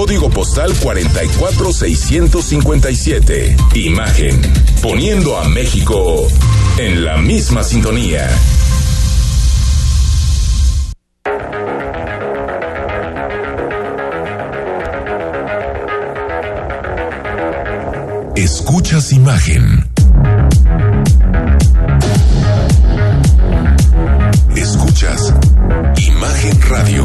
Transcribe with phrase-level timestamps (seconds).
[0.00, 3.54] código postal 44657.
[3.74, 4.40] Imagen,
[4.80, 6.26] poniendo a México
[6.78, 8.26] en la misma sintonía.
[18.36, 19.86] Escuchas imagen.
[24.56, 25.34] Escuchas
[25.98, 27.04] Imagen Radio.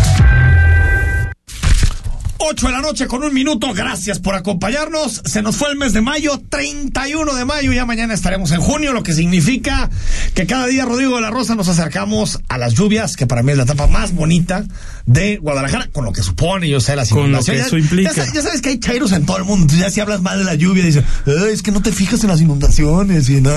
[2.51, 3.73] 8 de la noche con un minuto.
[3.73, 5.21] Gracias por acompañarnos.
[5.23, 7.71] Se nos fue el mes de mayo, 31 de mayo.
[7.71, 9.89] Ya mañana estaremos en junio, lo que significa
[10.33, 13.51] que cada día, Rodrigo de la Rosa, nos acercamos a las lluvias, que para mí
[13.51, 14.65] es la etapa más bonita
[15.05, 18.13] de Guadalajara, con lo que supone, yo sé, las Con lo que eso implica.
[18.13, 19.73] Ya, ya, sabes que hay chairos en todo el mundo.
[19.75, 22.41] Ya si hablas mal de la lluvia, dices, es que no te fijas en las
[22.41, 23.29] inundaciones.
[23.29, 23.51] Y no,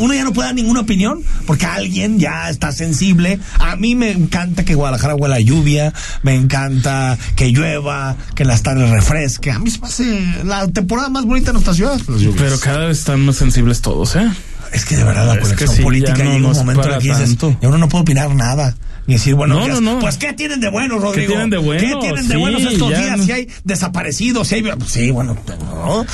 [0.00, 3.38] uno ya no puede dar ninguna opinión porque alguien ya está sensible.
[3.58, 8.62] A mí me encanta que Guadalajara huela a lluvia, me encanta que llueva, que las
[8.62, 9.50] tardes refresque.
[9.50, 12.00] A mí se me hace la temporada más bonita de nuestra ciudad.
[12.36, 14.28] Pero cada vez están más sensibles todos, ¿eh?
[14.72, 16.92] Es que de verdad la Es que conexión sí, política no llega un momento en
[16.94, 17.56] el que dices, tanto.
[17.62, 18.76] uno no puede opinar nada.
[19.06, 21.28] Ni decir, bueno, No, días, no, pues ¿qué tienen de bueno, Rodrigo?
[21.32, 21.80] tienen de bueno?
[21.80, 23.24] ¿Qué tienen de Sí, buenos estos días?
[23.24, 24.64] Si hay desaparecidos, si hay...
[24.86, 26.04] Sí, bueno, no.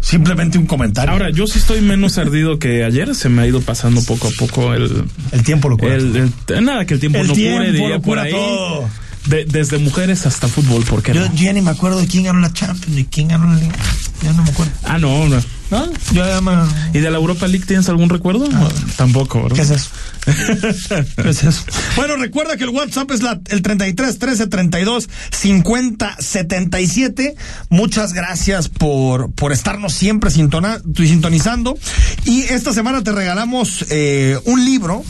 [0.00, 1.12] Simplemente un comentario.
[1.12, 3.14] Ahora, yo sí estoy menos ardido que ayer.
[3.14, 5.04] Se me ha ido pasando poco a poco el.
[5.32, 5.94] el tiempo lo cura.
[5.94, 8.30] el, el- nada, que el tiempo El no tiempo cure, diría lo por cura ahí.
[8.32, 8.88] todo.
[9.26, 11.34] De- desde mujeres hasta fútbol, ¿por qué Yo, no?
[11.34, 13.74] yo ya ni me acuerdo de quién ganó la Champions, de quién ganó la Liga.
[14.22, 14.72] Ya no me acuerdo.
[14.84, 15.42] Ah, no, no.
[15.70, 15.90] ¿No?
[16.12, 16.52] Yo me...
[16.94, 18.48] ¿Y de la Europa League tienes algún recuerdo?
[18.48, 19.56] No, tampoco, ¿verdad?
[19.56, 19.90] ¿Qué es eso?
[21.22, 21.62] ¿Qué es eso?
[21.96, 27.34] Bueno, recuerda que el WhatsApp es la, el 33 13 32 50 77.
[27.68, 31.76] Muchas gracias por, por estarnos siempre sintona- sintonizando.
[32.24, 35.04] Y esta semana te regalamos eh, un libro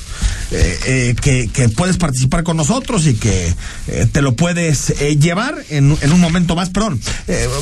[0.53, 3.55] eh, eh, que, que puedes participar con nosotros y que
[3.88, 6.71] eh, te lo puedes eh, llevar en, en un momento más.
[6.71, 7.00] Perdón,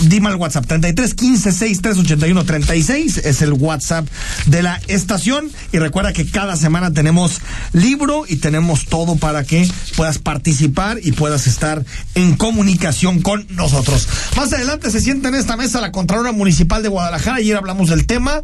[0.03, 2.45] dime al WhatsApp 33 15 63 81
[2.85, 4.07] 36 es el WhatsApp
[4.47, 5.51] de la estación.
[5.73, 7.41] Y recuerda que cada semana tenemos
[7.73, 11.85] libro y tenemos todo para que puedas participar y puedas estar
[12.15, 14.09] en comunicación con nosotros.
[14.37, 17.37] Más adelante se sienta en esta mesa la Contralora Municipal de Guadalajara.
[17.37, 18.41] Ayer hablamos del tema.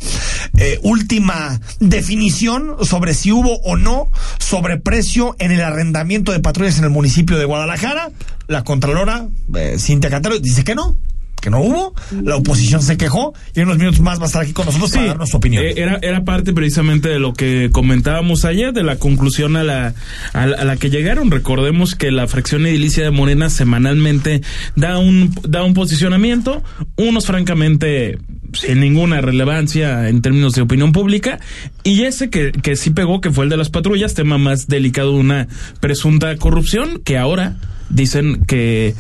[0.59, 4.09] Eh, última definición sobre si hubo o no
[4.39, 8.11] sobreprecio en el arrendamiento de patrullas en el municipio de Guadalajara.
[8.47, 10.97] La Contralora, eh, Cintia Cantero, dice que no.
[11.41, 14.43] Que no hubo, la oposición se quejó y en unos minutos más va a estar
[14.43, 15.65] aquí con nosotros para darnos su opinión.
[15.65, 19.95] eh, Era, era parte precisamente de lo que comentábamos ayer, de la conclusión a la,
[20.33, 21.31] a la, a la que llegaron.
[21.31, 24.43] Recordemos que la fracción edilicia de Morena semanalmente
[24.77, 26.63] da un, da un posicionamiento,
[26.97, 28.19] unos francamente
[28.53, 31.39] sin ninguna relevancia en términos de opinión pública,
[31.85, 35.13] y ese que, que sí pegó, que fue el de las patrullas, tema más delicado
[35.13, 35.49] de una
[35.81, 37.57] presunta corrupción, que ahora
[37.91, 38.95] dicen que,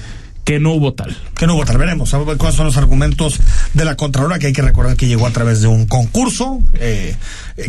[0.50, 1.16] que no hubo tal.
[1.36, 1.78] que no hubo tal.
[1.78, 3.38] Veremos a ver cuáles son los argumentos
[3.72, 7.14] de la Contralora, que hay que recordar que llegó a través de un concurso eh,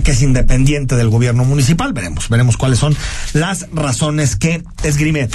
[0.04, 1.94] que es independiente del gobierno municipal.
[1.94, 2.98] Veremos, veremos cuáles son
[3.34, 5.30] las razones que esgrime.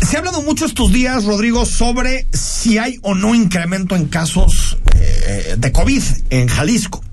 [0.00, 4.78] Se ha hablado mucho estos días, Rodrigo, sobre si hay o no incremento en casos
[4.94, 7.04] eh, de COVID en Jalisco.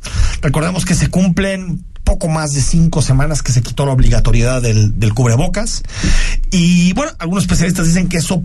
[0.42, 5.14] Recordemos que se cumplen poco más de cinco semanas que se quitó la obligatoriedad del
[5.14, 5.84] cubrebocas.
[6.50, 8.42] Y bueno, algunos especialistas dicen que eso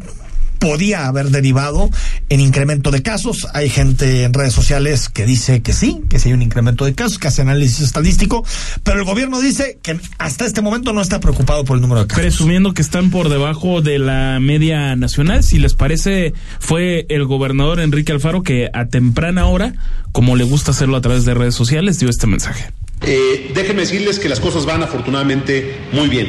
[0.60, 1.91] podía haber derivado
[2.28, 3.48] en incremento de casos.
[3.54, 6.94] Hay gente en redes sociales que dice que sí, que sí hay un incremento de
[6.94, 8.44] casos, que hace análisis estadístico,
[8.84, 12.07] pero el gobierno dice que hasta este momento no está preocupado por el número de
[12.07, 12.22] casos.
[12.22, 17.80] Presumiendo que están por debajo de la media nacional, si les parece, fue el gobernador
[17.80, 19.74] Enrique Alfaro que a temprana hora,
[20.13, 22.71] como le gusta hacerlo a través de redes sociales, dio este mensaje.
[23.03, 26.28] Eh, déjenme decirles que las cosas van afortunadamente muy bien.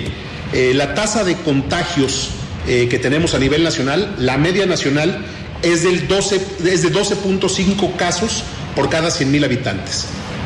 [0.53, 2.31] Eh, la tasa de contagios
[2.67, 5.25] eh, que tenemos a nivel nacional, la media nacional
[5.61, 8.43] es, del 12, es de 12.5 casos
[8.75, 10.05] por cada 100 mil habitantes.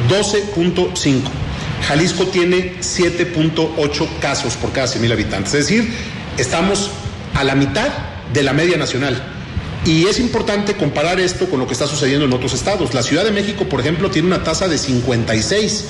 [0.10, 1.22] 12.5.
[1.88, 5.54] Jalisco tiene 7.8 casos por cada 100 mil habitantes.
[5.54, 5.94] Es decir,
[6.38, 6.90] estamos
[7.34, 7.90] a la mitad
[8.34, 9.22] de la media nacional.
[9.86, 12.94] Y es importante comparar esto con lo que está sucediendo en otros estados.
[12.94, 15.86] La Ciudad de México, por ejemplo, tiene una tasa de 56.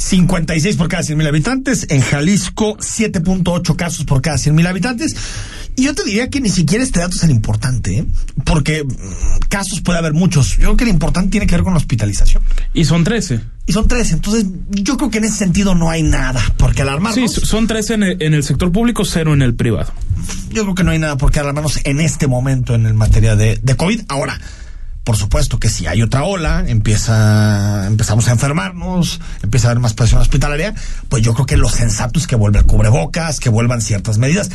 [0.00, 1.86] 56 por cada 100 mil habitantes.
[1.90, 5.14] En Jalisco, 7.8 casos por cada 100 mil habitantes.
[5.76, 8.06] Y yo te diría que ni siquiera este dato es tan importante, ¿eh?
[8.44, 10.56] porque mm, casos puede haber muchos.
[10.56, 12.42] Yo creo que lo importante tiene que ver con la hospitalización.
[12.72, 13.40] Y son 13.
[13.66, 14.14] Y son 13.
[14.14, 17.32] Entonces, yo creo que en ese sentido no hay nada por qué alarmarnos.
[17.32, 19.92] Sí, son 13 en el, en el sector público, cero en el privado.
[20.50, 23.36] Yo creo que no hay nada por qué alarmarnos en este momento en el materia
[23.36, 24.02] de, de COVID.
[24.08, 24.40] Ahora,
[25.04, 29.94] por supuesto que si hay otra ola, empieza, empezamos a enfermarnos, empieza a haber más
[29.94, 30.74] presión hospitalaria,
[31.08, 34.50] pues yo creo que lo sensato es que vuelva el cubrebocas, que vuelvan ciertas medidas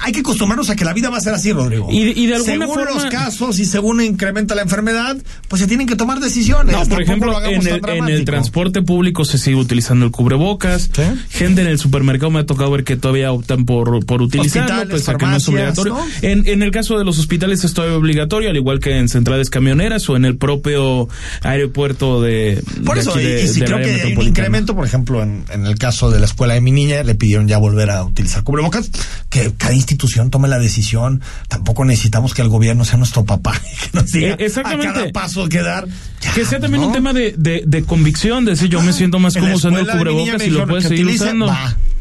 [0.00, 1.88] hay que acostumbrarnos a que la vida va a ser así, Rodrigo.
[1.90, 2.90] Y, de alguna según forma...
[2.90, 5.16] los casos y según incrementa la enfermedad,
[5.48, 6.74] pues se tienen que tomar decisiones.
[6.74, 10.90] No, por ejemplo, en el, en el, transporte público se sigue utilizando el cubrebocas.
[11.28, 15.06] Gente en el supermercado me ha tocado ver que todavía optan por, por utilizarlo, pues
[15.06, 15.98] que no es obligatorio.
[16.22, 19.50] En, en el caso de los hospitales es todavía obligatorio, al igual que en centrales
[19.50, 21.08] camioneras o en el propio
[21.42, 22.62] aeropuerto de.
[22.84, 26.10] Por eso, y, si creo que hay un incremento, por ejemplo, en, en el caso
[26.10, 28.90] de la escuela de mi niña, le pidieron ya volver a utilizar cubrebocas,
[29.28, 31.22] que cada institución tome la decisión.
[31.48, 34.88] Tampoco necesitamos que el gobierno sea nuestro papá que nos diga eh, Exactamente.
[34.88, 35.86] a cada paso que dar.
[36.34, 39.34] que sea también un tema de, de, de, convicción, de decir yo me siento más
[39.34, 41.52] cómodo usando el cubrebocas y lo puedes seguir usando.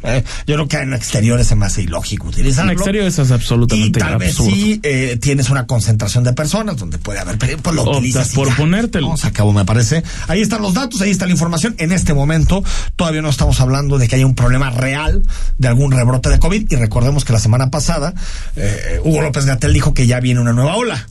[0.03, 2.71] Eh, yo creo que en exteriores se me hace ilógico utilizarlo.
[2.71, 6.97] En exteriores es absolutamente y tal vez si eh, tienes una concentración de personas donde
[6.97, 9.09] puede haber, pues lo utilizas por ponértelo.
[9.09, 10.03] No, se acabó, me parece.
[10.27, 11.75] Ahí están los datos, ahí está la información.
[11.77, 12.63] En este momento
[12.95, 15.23] todavía no estamos hablando de que haya un problema real
[15.57, 18.13] de algún rebrote de COVID y recordemos que la semana pasada
[18.55, 21.07] eh, Hugo López Gatel dijo que ya viene una nueva ola.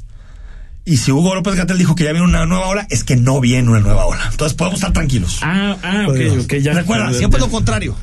[0.85, 3.41] Y si Hugo López Gatel dijo que ya viene una nueva ola, es que no
[3.41, 4.29] viene una nueva ola.
[4.31, 5.39] Entonces podemos estar tranquilos.
[5.43, 6.73] Ah, ah, ok, ok, ya.
[6.73, 7.97] Recuerda, siempre lo contrario.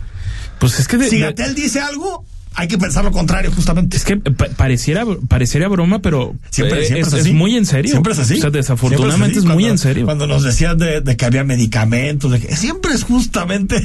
[0.60, 2.26] Pues es que de, si Gatel dice algo,
[2.56, 3.96] hay que pensar lo contrario, justamente.
[3.96, 7.32] Es que pareciera, parecería broma, pero siempre, es, es, así.
[7.32, 7.92] muy en serio.
[7.92, 8.36] Siempre es así.
[8.36, 10.06] O sea, desafortunadamente es, muy en serio.
[10.06, 13.82] Cuando nos decían de, de, que había medicamentos, de que siempre es justamente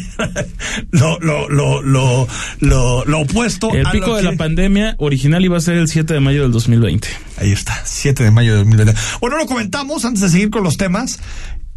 [0.90, 2.26] lo, lo, lo, lo,
[2.60, 3.72] lo, lo opuesto.
[3.72, 7.08] El pico de la pandemia original iba a ser el 7 de mayo del 2020.
[7.36, 9.00] Ahí está, 7 de mayo del 2020.
[9.20, 11.20] Bueno, lo comentamos antes de seguir con los temas.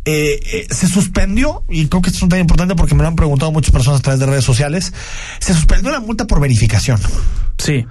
[0.09, 3.09] Eh, eh, se suspendió, y creo que esto es un tema importante porque me lo
[3.09, 4.94] han preguntado muchas personas a través de redes sociales,
[5.39, 6.98] se suspendió la multa por verificación.
[7.57, 7.86] Sí.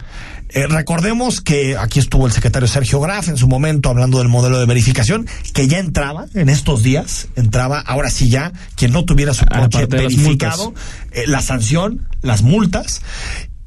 [0.49, 4.59] Eh, recordemos que aquí estuvo el secretario Sergio Graf en su momento hablando del modelo
[4.59, 9.35] de verificación, que ya entraba en estos días, entraba ahora sí ya, quien no tuviera
[9.35, 10.73] su coche verificado,
[11.13, 13.03] eh, la sanción, las multas,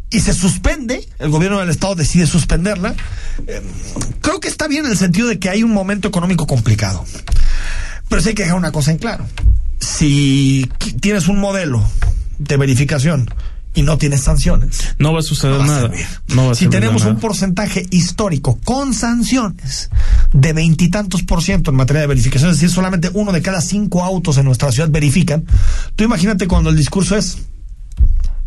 [0.10, 2.96] y se suspende, el gobierno del estado decide suspenderla.
[3.46, 3.62] Eh,
[4.22, 7.06] creo que está bien en el sentido de que hay un momento económico complicado.
[8.10, 9.26] Pero sí hay que dejar una cosa en claro.
[9.80, 10.70] Si
[11.00, 11.84] tienes un modelo
[12.40, 13.30] de verificación
[13.76, 14.96] y no tienes sanciones.
[14.98, 15.92] No va a suceder nada.
[16.56, 19.90] si tenemos un porcentaje histórico con sanciones
[20.34, 24.04] de veintitantos por ciento en materia de verificación, es decir, solamente uno de cada cinco
[24.04, 25.46] autos en nuestra ciudad verifican,
[25.96, 27.38] tú imagínate cuando el discurso es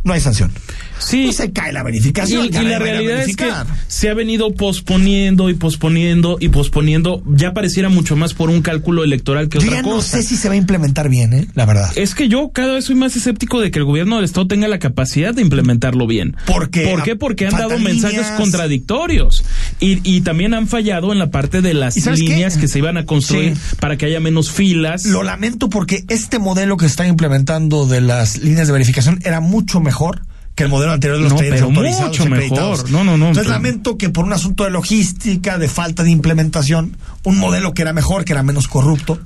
[0.04, 0.50] no hay sanción.
[0.98, 1.32] Sí.
[1.32, 2.46] Se cae la verificación.
[2.46, 3.50] Y, la realidad es que
[3.88, 7.22] se ha venido posponiendo y posponiendo y posponiendo.
[7.26, 9.94] Ya pareciera mucho más por un cálculo electoral que otra cosa.
[9.94, 11.48] No sé si se va a implementar bien, ¿eh?
[11.54, 11.90] la verdad.
[11.96, 14.68] Es que yo cada vez soy más escéptico de que el gobierno del Estado tenga
[14.68, 16.36] la capacidad de implementarlo bien.
[16.46, 16.86] ¿Por qué?
[16.86, 17.16] ¿Por qué?
[17.16, 19.44] Porque han dado mensajes contradictorios.
[19.80, 23.06] Y, y, también han fallado en la parte de las líneas que se iban a
[23.06, 25.04] construir para que haya menos filas.
[25.06, 29.80] Lo lamento porque este modelo que está implementando de las líneas de verificación era mucho
[29.80, 30.22] mejor mejor
[30.54, 32.90] que el modelo anterior de los no, pero mucho mejor.
[32.90, 33.28] No, no, no.
[33.28, 37.82] Entonces lamento que por un asunto de logística, de falta de implementación, un modelo que
[37.82, 39.18] era mejor, que era menos corrupto.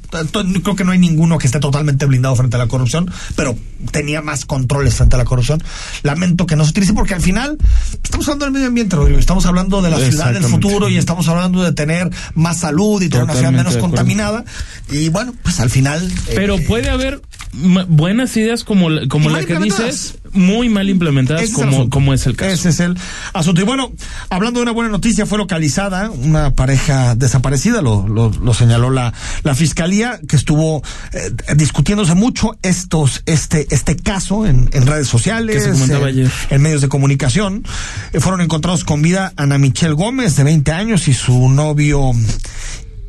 [0.63, 3.57] Creo que no hay ninguno que esté totalmente blindado frente a la corrupción, pero
[3.91, 5.61] tenía más controles frente a la corrupción.
[6.03, 7.59] Lamento que no se utilice porque al final
[8.05, 9.19] estamos hablando del medio ambiente, Rodrigo.
[9.19, 13.09] Estamos hablando de la ciudad del futuro y estamos hablando de tener más salud y
[13.09, 14.45] tener una ciudad menos contaminada.
[14.91, 16.09] Y bueno, pues al final.
[16.37, 17.21] Pero eh, puede haber
[17.53, 22.37] buenas ideas como, como la que dices, muy mal implementadas como, es como es el
[22.37, 22.53] caso.
[22.53, 22.97] Ese es el
[23.33, 23.61] asunto.
[23.61, 23.93] Y bueno,
[24.31, 29.13] hablando de una buena noticia, fue localizada una pareja desaparecida, lo, lo, lo señaló la,
[29.43, 35.67] la fiscalía, que estuvo eh, discutiéndose mucho estos, este, este caso en, en redes sociales,
[35.67, 37.65] en, en, medios de comunicación.
[38.13, 42.13] Eh, fueron encontrados con vida Ana Michelle Gómez, de 20 años, y su novio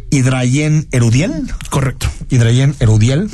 [0.10, 1.52] Hidrayen Erudiel.
[1.70, 2.08] Correcto.
[2.30, 3.30] Hidrayen Erudiel.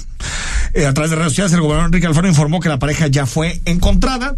[0.74, 3.28] Eh, a través de redes sociales, el gobernador Enrique Alfaro informó que la pareja ya
[3.28, 4.36] fue encontrada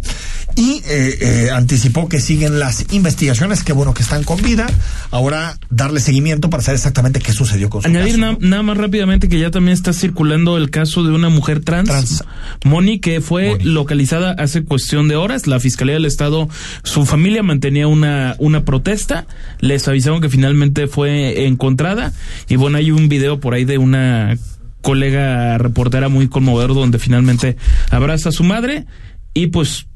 [0.54, 4.66] y eh, eh, anticipó que siguen las investigaciones, que bueno que están con vida.
[5.10, 8.38] Ahora darle seguimiento para saber exactamente qué sucedió con su Añadir caso.
[8.40, 12.24] nada más rápidamente que ya también está circulando el caso de una mujer trans, Trans.
[12.64, 13.64] Moni, que fue Moni.
[13.64, 15.46] localizada hace cuestión de horas.
[15.46, 16.50] La Fiscalía del Estado,
[16.82, 19.26] su familia mantenía una, una protesta.
[19.60, 22.12] Les avisaron que finalmente fue encontrada.
[22.48, 24.36] Y bueno, hay un video por ahí de una
[24.86, 27.56] colega reportera muy conmovedor donde finalmente
[27.90, 28.86] abraza a su madre
[29.34, 29.88] y pues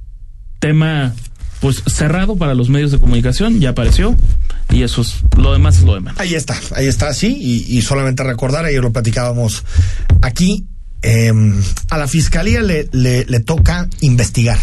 [0.58, 1.14] tema
[1.60, 4.16] pues cerrado para los medios de comunicación, ya apareció
[4.68, 6.16] y eso es lo demás es lo demás.
[6.18, 7.36] Ahí está, ahí está, sí,
[7.68, 9.62] y, solamente recordar, ayer lo platicábamos
[10.22, 10.66] aquí,
[11.02, 11.54] em,
[11.88, 14.58] a la fiscalía le, le, le toca investigar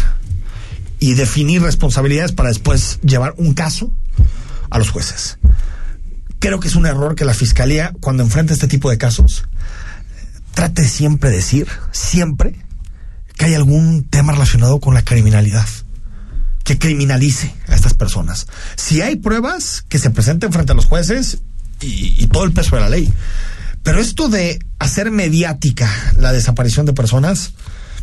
[1.00, 3.90] y definir responsabilidades para después llevar un caso
[4.68, 5.38] a los jueces.
[6.38, 9.44] Creo que es un error que la fiscalía, cuando enfrenta este tipo de casos,
[10.54, 12.56] trate siempre de decir, siempre,
[13.36, 15.66] que hay algún tema relacionado con la criminalidad
[16.68, 18.46] que criminalice a estas personas.
[18.76, 21.38] Si hay pruebas, que se presenten frente a los jueces
[21.80, 23.10] y, todo el peso de la ley.
[23.82, 27.52] Pero esto de hacer mediática la desaparición de personas,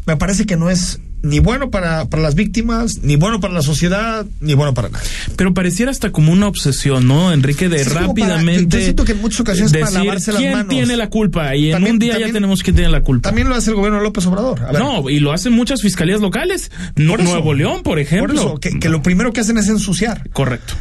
[0.08, 3.64] me parece que no es ni bueno para, para las víctimas, ni bueno para la
[3.64, 5.08] sociedad, ni bueno para nadie.
[5.36, 7.68] Pero pareciera hasta como una obsesión, ¿no, Enrique?
[7.68, 8.78] De rápidamente.
[8.78, 11.56] yo, siento que en muchas ocasiones para lavarse las ¿quién tiene la culpa?
[11.56, 13.30] Y en un día ya tenemos que tener la culpa.
[13.30, 14.62] También lo hace el gobierno de López Obrador.
[14.74, 16.72] no, y lo hacen muchas fiscalías locales.
[16.96, 18.60] Nuevo León, por ejemplo.
[18.60, 20.30] que, lo primero que hacen es ensuciar.
[20.32, 20.76] Correcto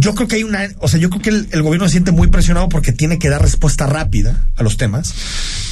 [0.00, 2.10] yo creo que hay una, o sea, yo creo que el, el, gobierno se siente
[2.10, 5.14] muy presionado porque tiene que dar respuesta rápida a los temas,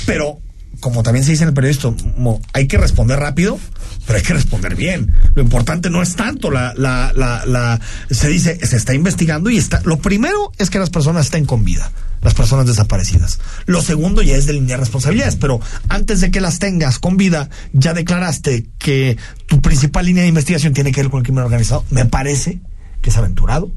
[0.07, 0.39] pero
[0.81, 3.59] como también se dice en el periodismo, hay que responder rápido,
[4.07, 5.13] pero hay que responder bien.
[5.35, 7.81] Lo importante no es tanto la, la, la, la,
[8.11, 11.65] se dice, se está investigando y está, lo primero es que las personas estén con
[11.65, 11.91] vida,
[12.23, 13.39] las personas desaparecidas.
[13.67, 17.95] Lo segundo ya es delinear responsabilidades, pero antes de que las tengas con vida, ya
[17.95, 19.17] declaraste que
[19.47, 21.85] tu principal línea de investigación tiene que ver con el crimen organizado.
[21.91, 22.61] Me parece
[23.03, 23.71] que es aventurado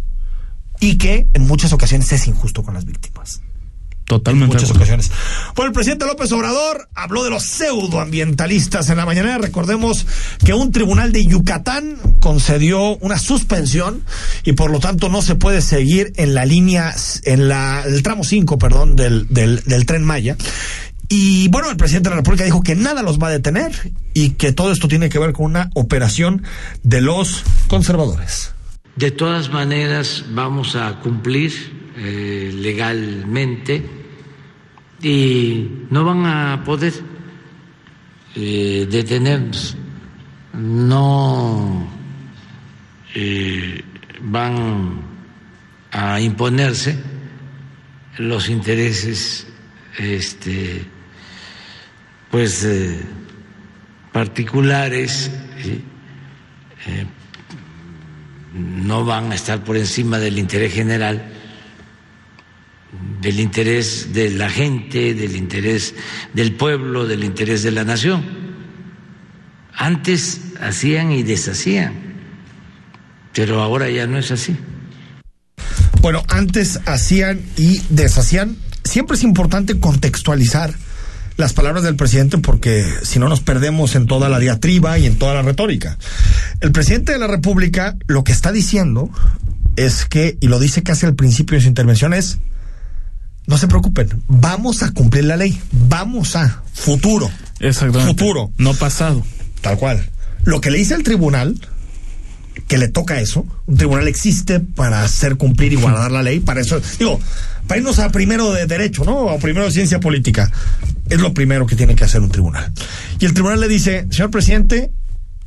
[0.79, 3.41] y que en muchas ocasiones es injusto con las víctimas.
[4.09, 4.55] Totalmente.
[4.55, 5.11] En muchas ocasiones.
[5.55, 9.37] Bueno, el presidente López Obrador habló de los pseudoambientalistas en la mañana.
[9.37, 10.07] Recordemos
[10.43, 14.03] que un tribunal de Yucatán concedió una suspensión
[14.43, 18.23] y por lo tanto no se puede seguir en la línea, en la, el tramo
[18.23, 20.35] 5, perdón, del, del, del tren Maya.
[21.07, 24.31] Y bueno, el presidente de la República dijo que nada los va a detener y
[24.31, 26.41] que todo esto tiene que ver con una operación
[26.81, 28.55] de los conservadores.
[28.95, 31.53] De todas maneras, vamos a cumplir
[31.95, 33.98] eh, legalmente
[35.01, 36.93] y no van a poder
[38.35, 39.77] eh, detenernos,
[40.53, 41.87] no
[43.15, 43.83] eh,
[44.21, 45.01] van
[45.91, 46.97] a imponerse
[48.17, 49.47] los intereses
[49.97, 50.85] este
[52.29, 53.01] pues eh,
[54.11, 55.31] particulares
[56.85, 57.05] eh,
[58.53, 61.38] no van a estar por encima del interés general
[63.21, 65.93] del interés de la gente, del interés
[66.33, 68.23] del pueblo, del interés de la nación.
[69.75, 71.93] Antes hacían y deshacían,
[73.33, 74.55] pero ahora ya no es así.
[76.01, 78.57] Bueno, antes hacían y deshacían.
[78.83, 80.73] Siempre es importante contextualizar
[81.37, 85.17] las palabras del presidente porque si no nos perdemos en toda la diatriba y en
[85.17, 85.97] toda la retórica.
[86.59, 89.09] El presidente de la República lo que está diciendo
[89.75, 92.39] es que, y lo dice casi al principio de su intervención, es
[93.49, 97.31] no se preocupen, vamos a cumplir la ley, vamos a futuro.
[97.59, 98.07] Exactamente.
[98.07, 98.51] Futuro.
[98.59, 99.25] No pasado.
[99.61, 100.07] Tal cual.
[100.43, 101.59] Lo que le dice el tribunal,
[102.67, 106.61] que le toca eso, un tribunal existe para hacer cumplir y guardar la ley, para
[106.61, 107.19] eso, digo,
[107.65, 109.17] para irnos a primero de derecho, ¿no?
[109.17, 110.51] O primero de ciencia política.
[111.09, 112.71] Es lo primero que tiene que hacer un tribunal.
[113.19, 114.91] Y el tribunal le dice, señor presidente,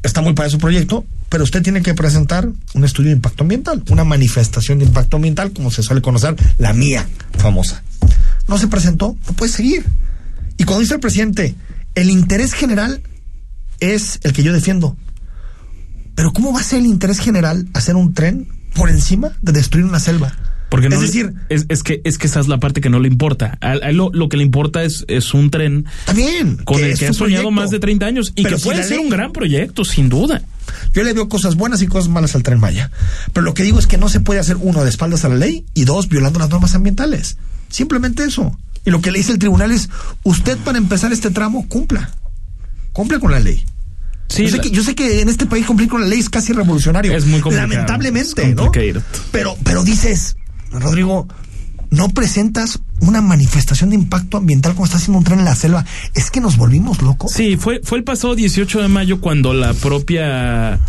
[0.02, 3.80] está muy para su proyecto, pero usted tiene que presentar un estudio de impacto ambiental,
[3.90, 7.84] una manifestación de impacto ambiental, como se suele conocer, la mía famosa
[8.48, 9.84] no se presentó, no puede seguir.
[10.58, 11.54] Y cuando dice el presidente,
[11.94, 13.02] el interés general
[13.80, 14.96] es el que yo defiendo.
[16.14, 19.86] Pero ¿cómo va a ser el interés general hacer un tren por encima de destruir
[19.86, 20.34] una selva?
[20.72, 23.58] Porque es decir, es, que es que esa es la parte que no le importa.
[23.60, 27.50] A, lo, que le importa es, es un tren también con el que ha soñado
[27.50, 30.40] más de 30 años y que puede ser un gran proyecto, sin duda.
[30.94, 32.90] Yo le veo cosas buenas y cosas malas al tren Maya.
[33.34, 35.36] Pero lo que digo es que no se puede hacer uno de espaldas a la
[35.36, 37.36] ley y dos violando las normas ambientales.
[37.72, 38.56] Simplemente eso.
[38.84, 39.88] Y lo que le dice el tribunal es,
[40.22, 42.10] usted para empezar este tramo cumpla.
[42.92, 43.64] Cumple con la ley.
[44.28, 47.14] Sí, yo, sé que, en este país cumplir con la ley es casi revolucionario.
[47.14, 47.68] Es muy complicado.
[47.68, 48.70] Lamentablemente, ¿no?
[49.30, 50.36] Pero, pero dices,
[50.70, 51.28] Rodrigo,
[51.90, 55.84] no presentas una manifestación de impacto ambiental como está haciendo un tren en la selva.
[56.14, 57.32] Es que nos volvimos locos.
[57.32, 60.80] Sí, fue, fue el pasado 18 de mayo cuando la propia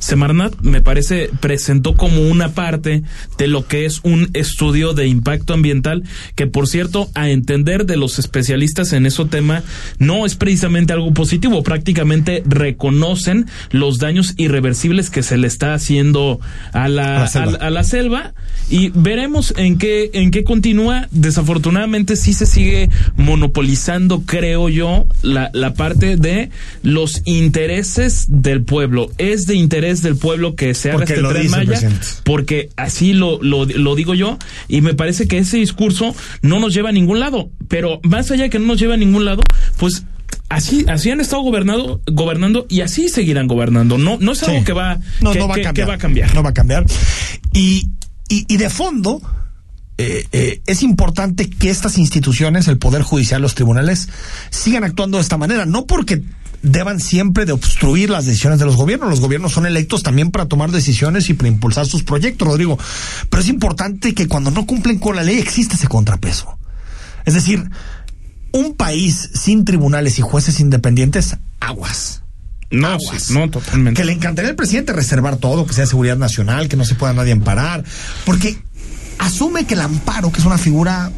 [0.00, 3.04] Semarnat me parece presentó como una parte
[3.38, 6.02] de lo que es un estudio de impacto ambiental
[6.34, 9.62] que por cierto a entender de los especialistas en ese tema
[9.98, 16.40] no es precisamente algo positivo, prácticamente reconocen los daños irreversibles que se le está haciendo
[16.72, 18.32] a la, a la, selva.
[18.70, 21.08] y veremos en qué en qué continúa.
[21.10, 26.50] Desafortunadamente sí se sigue monopolizando, creo yo, la, la parte de
[26.82, 29.10] los intereses del pueblo.
[29.18, 31.90] Es de interés del pueblo que se haga este tren Maya,
[32.24, 36.72] porque así lo, lo, lo digo yo, y me parece que ese discurso no nos
[36.72, 37.50] lleva a ningún lado.
[37.68, 39.42] Pero más allá de que no nos lleva a ningún lado,
[39.76, 40.04] pues
[40.48, 43.98] así así han estado gobernado gobernando y así seguirán gobernando.
[43.98, 46.34] No no es algo que va no, va a cambiar, va a cambiar.
[46.34, 46.86] No va a cambiar.
[47.52, 47.88] Y
[48.28, 49.20] y, y de fondo
[50.02, 54.08] eh, eh, es importante que estas instituciones el poder judicial los tribunales
[54.48, 55.66] sigan actuando de esta manera.
[55.66, 56.22] No porque
[56.62, 59.10] deban siempre de obstruir las decisiones de los gobiernos.
[59.10, 62.78] Los gobiernos son electos también para tomar decisiones y para impulsar sus proyectos, Rodrigo.
[63.28, 66.58] Pero es importante que cuando no cumplen con la ley existe ese contrapeso.
[67.24, 67.70] Es decir,
[68.52, 72.22] un país sin tribunales y jueces independientes, aguas.
[72.70, 73.30] No, aguas.
[73.30, 74.00] no, totalmente.
[74.00, 77.12] Que le encantaría al presidente reservar todo, que sea seguridad nacional, que no se pueda
[77.12, 77.84] nadie amparar,
[78.24, 78.58] porque
[79.18, 81.10] asume que el amparo, que es una figura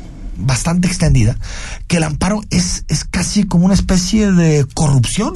[0.42, 1.36] bastante extendida,
[1.86, 5.34] que el amparo es, es casi como una especie de corrupción,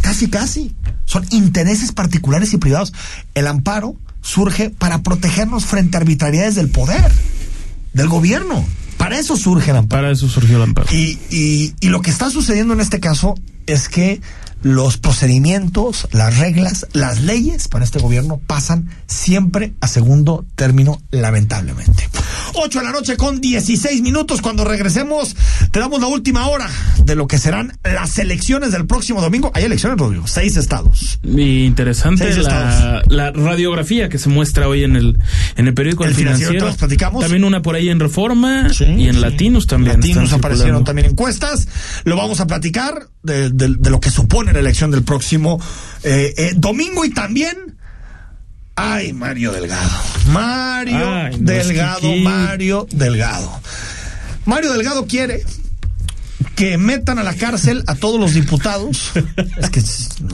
[0.00, 0.74] casi, casi.
[1.04, 2.92] Son intereses particulares y privados.
[3.34, 7.12] El amparo surge para protegernos frente a arbitrariedades del poder,
[7.92, 8.64] del gobierno.
[8.96, 10.02] Para eso surge el amparo.
[10.02, 10.88] Para eso surgió el amparo.
[10.90, 13.34] Y, y, y lo que está sucediendo en este caso
[13.66, 14.20] es que
[14.62, 22.08] los procedimientos, las reglas, las leyes para este gobierno pasan siempre a segundo término, lamentablemente.
[22.54, 24.40] 8 de la noche con 16 minutos.
[24.40, 25.36] Cuando regresemos,
[25.70, 26.68] te damos la última hora
[27.04, 29.50] de lo que serán las elecciones del próximo domingo.
[29.54, 31.18] Hay elecciones, Rodrigo, seis estados.
[31.24, 35.18] interesante la, la, radiografía que se muestra hoy en el,
[35.56, 36.74] en el periódico el financiero.
[36.76, 37.22] platicamos.
[37.22, 39.96] También una por ahí en Reforma y en Latinos también.
[39.96, 41.68] Latinos aparecieron también encuestas.
[42.04, 45.60] Lo vamos a platicar de, de lo que supone la elección del próximo
[46.02, 47.75] eh, eh, domingo y también.
[48.76, 49.90] Ay, Mario Delgado.
[50.28, 53.60] Mario Delgado, Mario Delgado.
[54.44, 55.42] Mario Delgado quiere
[56.56, 59.12] que metan a la cárcel a todos los diputados.
[59.56, 59.82] es que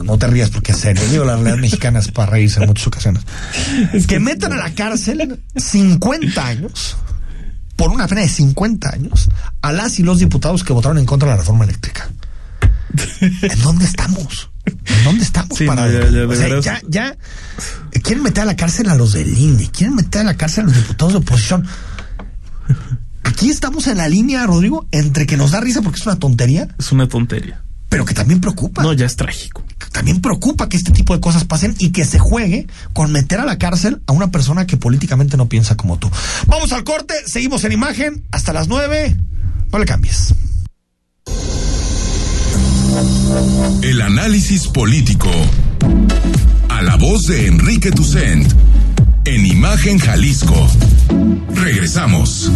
[0.02, 1.02] no te rías porque es serio.
[1.08, 3.22] Digo, la realidad mexicana es para reírse en muchas ocasiones.
[4.08, 6.96] que metan a la cárcel 50 años,
[7.76, 9.28] por una pena de 50 años,
[9.62, 12.10] a las y los diputados que votaron en contra de la reforma eléctrica.
[13.20, 14.51] ¿En dónde estamos?
[14.64, 15.90] ¿En dónde estamos para
[16.60, 17.16] ya, ya,
[18.02, 20.66] quieren meter a la cárcel a los del INE, quieren meter a la cárcel a
[20.68, 21.66] los diputados de oposición.
[23.24, 26.68] Aquí estamos en la línea, Rodrigo, entre que nos da risa porque es una tontería.
[26.78, 27.62] Es una tontería.
[27.88, 28.82] Pero que también preocupa.
[28.82, 29.62] No, ya es trágico.
[29.90, 33.44] También preocupa que este tipo de cosas pasen y que se juegue con meter a
[33.44, 36.10] la cárcel a una persona que políticamente no piensa como tú.
[36.46, 39.16] Vamos al corte, seguimos en imagen hasta las nueve.
[39.70, 40.34] No le cambies.
[43.82, 45.30] El análisis político.
[46.68, 48.52] A la voz de Enrique Tucent.
[49.24, 50.68] En Imagen Jalisco.
[51.54, 52.50] Regresamos.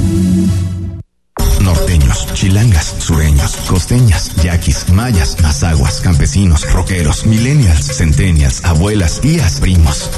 [1.62, 10.10] Norteños, chilangas, sureños, costeñas, yaquis, mayas, mazaguas, campesinos, roqueros, millennials, centennials, abuelas, tías, primos.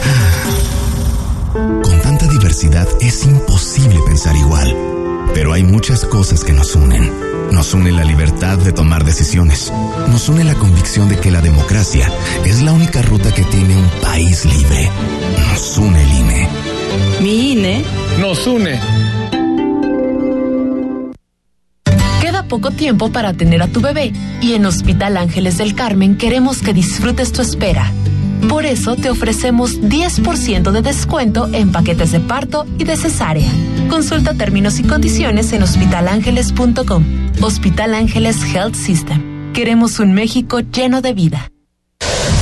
[1.52, 4.76] Con tanta diversidad es imposible pensar igual,
[5.38, 9.72] pero hay muchas cosas que nos unen nos une la libertad de tomar decisiones.
[10.09, 12.11] Nos une la convicción de que la democracia
[12.44, 14.90] es la única ruta que tiene un país libre.
[15.38, 16.48] Nos une el INE.
[17.22, 17.85] Mi INE
[18.20, 18.81] nos une.
[22.20, 26.62] Queda poco tiempo para tener a tu bebé y en Hospital Ángeles del Carmen queremos
[26.62, 27.92] que disfrutes tu espera.
[28.48, 33.51] Por eso te ofrecemos 10% de descuento en paquetes de parto y de cesárea.
[33.88, 37.05] Consulta términos y condiciones en hospitalangeles.com.
[37.42, 39.53] Hospital Ángeles Health System.
[39.53, 41.51] Queremos un México lleno de vida.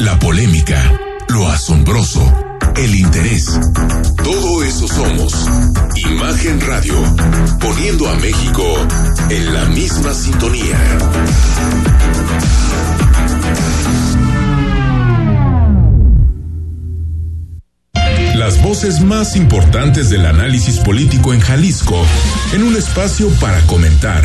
[0.00, 2.20] la polémica, lo asombroso,
[2.76, 3.46] el interés.
[4.22, 5.32] Todo eso somos.
[5.96, 6.94] Imagen Radio,
[7.60, 8.64] poniendo a México
[9.28, 10.78] en la misma sintonía.
[18.62, 22.06] voces más importantes del análisis político en Jalisco
[22.52, 24.24] en un espacio para comentar,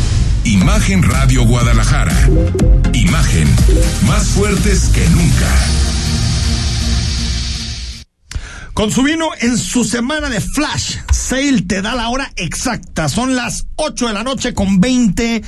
[0.43, 2.15] Imagen Radio Guadalajara.
[2.93, 3.47] Imagen,
[4.07, 5.47] más fuertes que nunca.
[8.73, 13.07] Con su vino en su semana de Flash, Sale te da la hora exacta.
[13.07, 15.43] Son las 8 de la noche con 20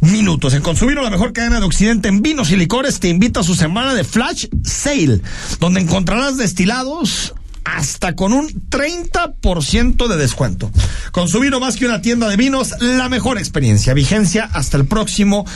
[0.00, 0.54] minutos.
[0.54, 3.56] En Consumino, la mejor cadena de Occidente en vinos y licores, te invita a su
[3.56, 5.20] semana de Flash Sale,
[5.58, 10.70] donde encontrarás destilados hasta con un 30% de descuento.
[11.12, 13.94] Con su vino más que una tienda de vinos, la mejor experiencia.
[13.94, 15.46] Vigencia hasta el próximo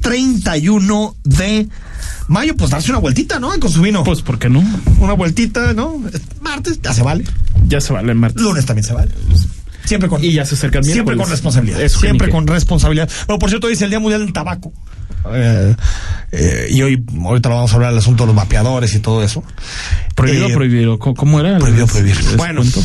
[0.00, 1.68] 31 de
[2.28, 2.56] mayo.
[2.56, 3.50] Pues darse una vueltita, ¿no?
[3.60, 4.04] Con su vino.
[4.04, 4.62] Pues, ¿por qué no?
[4.98, 6.02] Una vueltita, ¿no?
[6.40, 7.24] Martes, ya se vale.
[7.68, 8.40] Ya se vale el martes.
[8.42, 9.12] Lunes también se vale.
[9.84, 10.22] Siempre con.
[10.22, 11.88] Y ya se acerca el Siempre con responsabilidad.
[11.88, 13.10] siempre con responsabilidad.
[13.26, 14.72] Bueno, por cierto, hoy es el Día Mundial del Tabaco.
[15.32, 15.76] Eh,
[16.32, 19.22] eh, y hoy, ahorita lo vamos a hablar del asunto de los vapeadores y todo
[19.22, 19.44] eso.
[20.14, 20.98] Prohibido, Eh, prohibido.
[20.98, 21.58] ¿Cómo- ¿Cómo era?
[21.58, 22.16] Prohibido, prohibir.
[22.18, 22.82] ¿Es Bueno, cuento?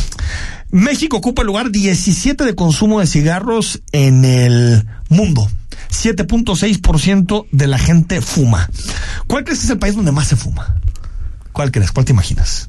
[0.70, 5.48] México ocupa el lugar 17 de consumo de cigarros en el mundo.
[5.90, 8.68] 7.6% de la gente fuma.
[9.26, 10.76] ¿Cuál crees que es el país donde más se fuma?
[11.52, 11.90] ¿Cuál crees?
[11.92, 12.68] ¿Cuál te imaginas?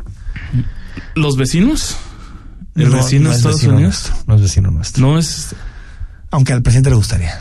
[1.16, 1.98] ¿Los vecinos?
[2.76, 3.96] ¿El No, vecino no de es Estados vecino Unidos?
[4.10, 5.02] nuestro, no es vecino nuestro.
[5.08, 5.48] ¿No es
[6.32, 7.40] Aunque al presidente le gustaría.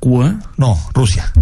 [0.00, 0.38] Cuba?
[0.56, 1.32] No, Rusia.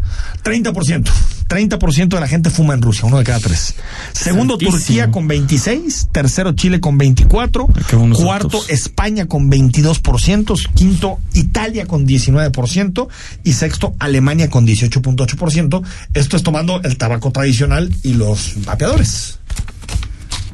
[0.42, 1.10] 30%.
[1.48, 3.74] 30% de la gente fuma en Rusia, uno de cada tres.
[4.12, 4.78] Segundo, Santísimo.
[4.78, 6.08] Turquía con 26.
[6.10, 7.68] Tercero, Chile con 24.
[7.88, 8.70] Qué buenos Cuarto, datos.
[8.70, 10.74] España con 22%.
[10.74, 13.08] Quinto, Italia con 19%.
[13.44, 15.82] Y sexto, Alemania con 18.8%.
[16.14, 19.38] Esto es tomando el tabaco tradicional y los vapeadores.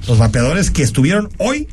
[0.06, 1.68] Los vapeadores que estuvieron hoy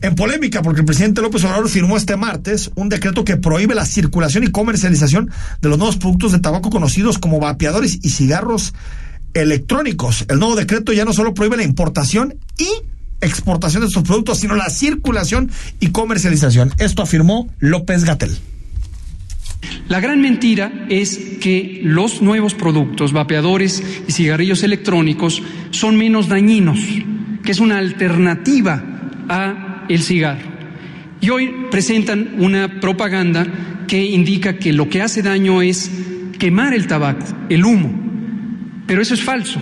[0.00, 3.84] en polémica porque el presidente López Obrador firmó este martes un decreto que prohíbe la
[3.84, 5.30] circulación y comercialización
[5.60, 8.74] de los nuevos productos de tabaco conocidos como vapeadores y cigarros
[9.34, 10.24] electrónicos.
[10.28, 12.68] El nuevo decreto ya no solo prohíbe la importación y
[13.20, 16.72] exportación de estos productos, sino la circulación y comercialización.
[16.78, 18.38] Esto afirmó López Gatel.
[19.88, 26.78] La gran mentira es que los nuevos productos, vapeadores y cigarrillos electrónicos, son menos dañinos,
[27.42, 28.84] que es una alternativa
[29.28, 30.58] a el cigarro.
[31.20, 33.46] Y hoy presentan una propaganda
[33.86, 35.90] que indica que lo que hace daño es
[36.38, 37.90] quemar el tabaco, el humo.
[38.86, 39.60] Pero eso es falso.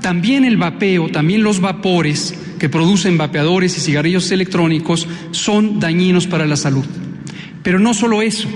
[0.00, 6.46] También el vapeo, también los vapores que producen vapeadores y cigarrillos electrónicos son dañinos para
[6.46, 6.84] la salud.
[7.62, 8.48] Pero no solo eso.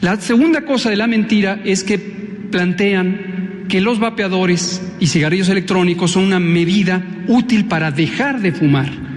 [0.00, 6.12] La segunda cosa de la mentira es que plantean que los vapeadores y cigarrillos electrónicos
[6.12, 9.07] son una medida útil para dejar de fumar.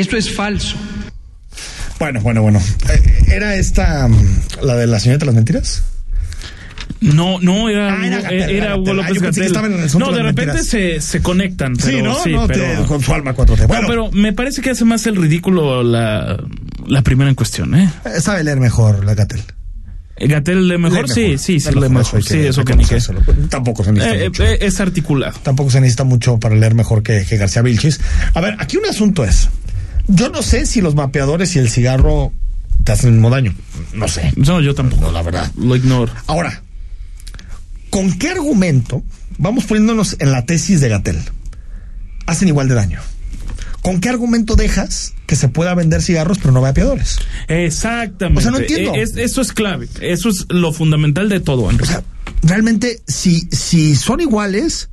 [0.00, 0.76] Esto es falso.
[1.98, 2.60] Bueno, bueno, bueno.
[2.90, 4.16] Eh, ¿Era esta mm,
[4.62, 5.82] la de la señorita de las mentiras?
[7.00, 8.90] No, no, era, Ah, era Gatell, era era Hugo.
[8.90, 11.74] Ah, López que asunto No, de repente se, se conectan.
[11.76, 12.22] Pero, sí, ¿no?
[12.22, 13.60] Sí, No, pero, te- con su alma 4T.
[13.62, 16.42] No, Bueno, pero me parece que hace más el ridículo la,
[16.86, 17.90] la primera en cuestión, ¿eh?
[18.04, 19.42] eh, sabe leer mejor la Gatel.
[20.18, 22.22] Gatel lee mejor, sí, sí, sí, Lee lee mejor.
[22.22, 23.22] Sí, que eso que ni reconocerlo.
[23.50, 24.44] Tampoco se necesita Eh, mucho.
[24.44, 25.38] eh, es articulado.
[25.42, 28.00] Tampoco se necesita mucho para leer mejor que, que García Vilchis.
[28.32, 29.50] A ver, aquí un asunto es.
[30.08, 32.32] Yo no sé si los vapeadores y el cigarro
[32.84, 33.54] te hacen el mismo daño.
[33.94, 34.32] No sé.
[34.36, 35.02] No, yo tampoco.
[35.02, 35.50] No, la verdad.
[35.58, 36.12] Lo ignoro.
[36.26, 36.62] Ahora,
[37.90, 39.02] ¿con qué argumento
[39.38, 41.18] vamos poniéndonos en la tesis de Gatel?
[42.26, 43.00] Hacen igual de daño.
[43.82, 47.18] ¿Con qué argumento dejas que se pueda vender cigarros pero no vapeadores?
[47.46, 48.40] Exactamente.
[48.40, 48.94] O sea, no entiendo.
[48.94, 49.88] Es- eso es clave.
[50.00, 51.88] Eso es lo fundamental de todo, Andrés.
[51.88, 52.02] O sea,
[52.42, 54.88] realmente, si, si son iguales,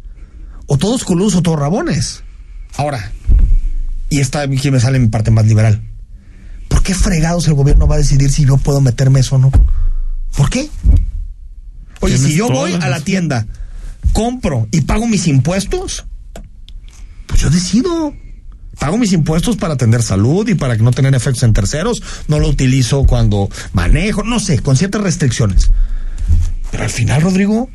[0.68, 2.24] o todos coludos o todos rabones.
[2.78, 3.12] Ahora,
[4.14, 5.82] y esta aquí me sale mi parte más liberal.
[6.68, 9.52] ¿Por qué fregados el gobierno va a decidir si yo puedo meterme eso o no?
[10.38, 10.70] ¿Por qué?
[12.00, 13.48] Oye, si yo voy a la tienda,
[14.12, 16.06] compro y pago mis impuestos,
[17.26, 18.14] pues yo decido.
[18.78, 22.04] Pago mis impuestos para atender salud y para que no tener efectos en terceros.
[22.28, 25.72] No lo utilizo cuando manejo, no sé, con ciertas restricciones.
[26.70, 27.68] Pero al final, Rodrigo,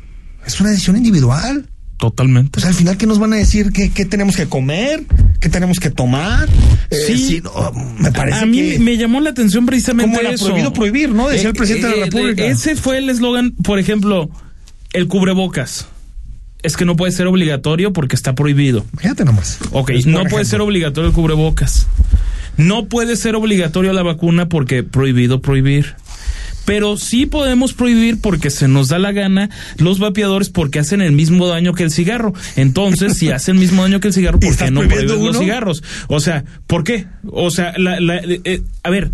[0.45, 1.69] es una decisión individual.
[1.99, 2.51] Totalmente.
[2.53, 3.71] Pues al final, ¿qué nos van a decir?
[3.73, 5.03] ¿Qué, qué tenemos que comer?
[5.41, 6.47] ¿Qué tenemos que tomar?
[6.89, 7.41] Eh, Sí.
[7.43, 7.51] no,
[7.99, 8.79] me parece a mí que...
[8.79, 10.45] me llamó la atención precisamente Como eso.
[10.45, 11.27] prohibido prohibir, ¿no?
[11.27, 12.45] Decía el presidente de la República.
[12.45, 14.29] Ese fue el eslogan, por ejemplo,
[14.93, 15.87] el cubrebocas.
[16.63, 18.85] es que no puede ser obligatorio porque está prohibido.
[18.97, 19.59] Fíjate nomás.
[19.71, 21.85] Ok, no puede ser obligatorio el cubrebocas.
[22.55, 25.95] No puede ser obligatorio la vacuna porque prohibido prohibir
[26.69, 31.13] pero sí podemos prohibir porque se nos da la gana los vapeadores porque hacen el
[31.13, 32.35] mismo daño que el cigarro.
[32.57, 35.81] Entonces, si hacen el mismo daño que el cigarro, ¿por qué no prohíben los cigarros?
[36.09, 37.07] O sea, ¿por qué?
[37.25, 39.09] O sea, la, la, eh, a ver,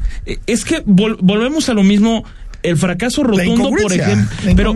[0.47, 2.25] es que volvemos a lo mismo
[2.65, 4.37] el fracaso rotundo, por ejemplo.
[4.55, 4.73] Pero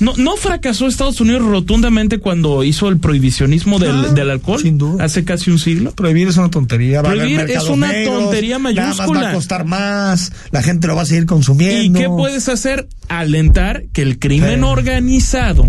[0.00, 4.60] no, no fracasó Estados Unidos rotundamente cuando hizo el prohibicionismo del, ah, del alcohol.
[4.60, 5.04] Sin duda.
[5.04, 5.92] Hace casi un siglo.
[5.92, 7.02] Prohibir es una tontería.
[7.02, 9.20] Prohibir es una tontería mayúscula.
[9.20, 11.98] va a costar más, la gente lo va a seguir consumiendo.
[11.98, 12.88] ¿Y qué puedes hacer?
[13.08, 15.66] Alentar que el crimen organizado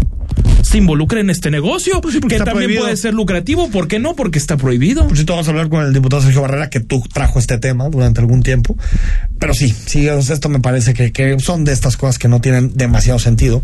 [0.74, 3.70] se involucre en este negocio, pues que también puede ser lucrativo.
[3.70, 4.16] ¿Por qué no?
[4.16, 5.08] Porque está prohibido.
[5.08, 7.88] Por cierto, vamos a hablar con el diputado Sergio Barrera, que tú trajo este tema
[7.90, 8.76] durante algún tiempo.
[9.38, 12.76] Pero sí, sí, esto me parece que, que son de estas cosas que no tienen
[12.76, 13.62] demasiado sentido.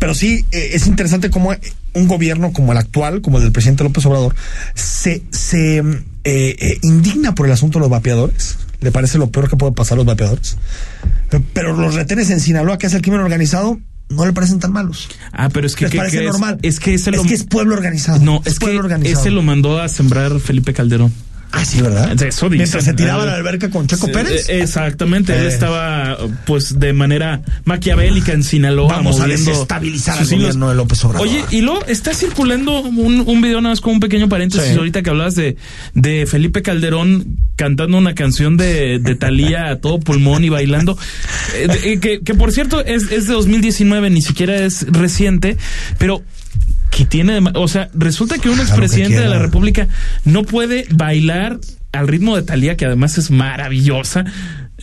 [0.00, 1.54] Pero sí, eh, es interesante cómo
[1.94, 4.34] un gobierno como el actual, como el del presidente López Obrador,
[4.74, 5.84] se, se eh,
[6.24, 8.58] eh, indigna por el asunto de los vapeadores.
[8.80, 10.56] Le parece lo peor que puede pasar a los vapeadores.
[11.52, 15.08] Pero los retenes en Sinaloa, que es el crimen organizado, no le parecen tan malos.
[15.32, 16.58] Ah, pero es que, Les parece normal.
[16.62, 18.18] Es, que ese es que es pueblo organizado.
[18.20, 21.12] No, es, que ese lo mandó a sembrar Felipe Calderón.
[21.52, 22.10] Ah, sí, ¿verdad?
[22.22, 22.58] Eso dice.
[22.58, 24.48] Mientras se tiraba a la alberca con Checo Pérez.
[24.48, 25.48] Eh, exactamente, él eh.
[25.48, 28.96] estaba pues de manera maquiavélica en Sinaloa.
[28.96, 31.26] Vamos a desestabilizar al gobierno de López Obrador.
[31.26, 35.02] Oye, y luego está circulando un, un video nada más con un pequeño paréntesis ahorita
[35.02, 35.56] que hablabas de,
[35.94, 40.96] de Felipe Calderón cantando una canción de, de Talía a todo pulmón y bailando.
[41.54, 45.56] Eh, que, que por cierto es, es de 2019, ni siquiera es reciente,
[45.98, 46.22] pero
[46.90, 49.88] que tiene, o sea, resulta que un expresidente de la República
[50.24, 51.58] no puede bailar
[51.92, 54.24] al ritmo de Talía, que además es maravillosa,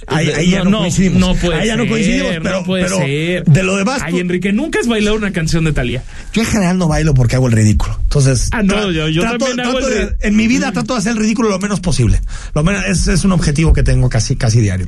[0.08, 1.20] Ahí, ya no, coincidimos.
[1.20, 3.44] No puede ahí ya no coincidimos, pero, no puede pero ser.
[3.46, 4.02] de lo demás.
[4.04, 6.04] Ay, Enrique, nunca has bailado una canción de Talía.
[6.34, 7.98] Yo en general no bailo porque hago el ridículo.
[8.04, 10.16] Entonces, ah, no, yo, yo trato, también hago el...
[10.22, 12.20] en mi vida trato de hacer el ridículo lo menos posible.
[12.54, 14.88] Lo menos es, es un objetivo que tengo casi casi diario.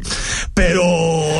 [0.54, 0.84] Pero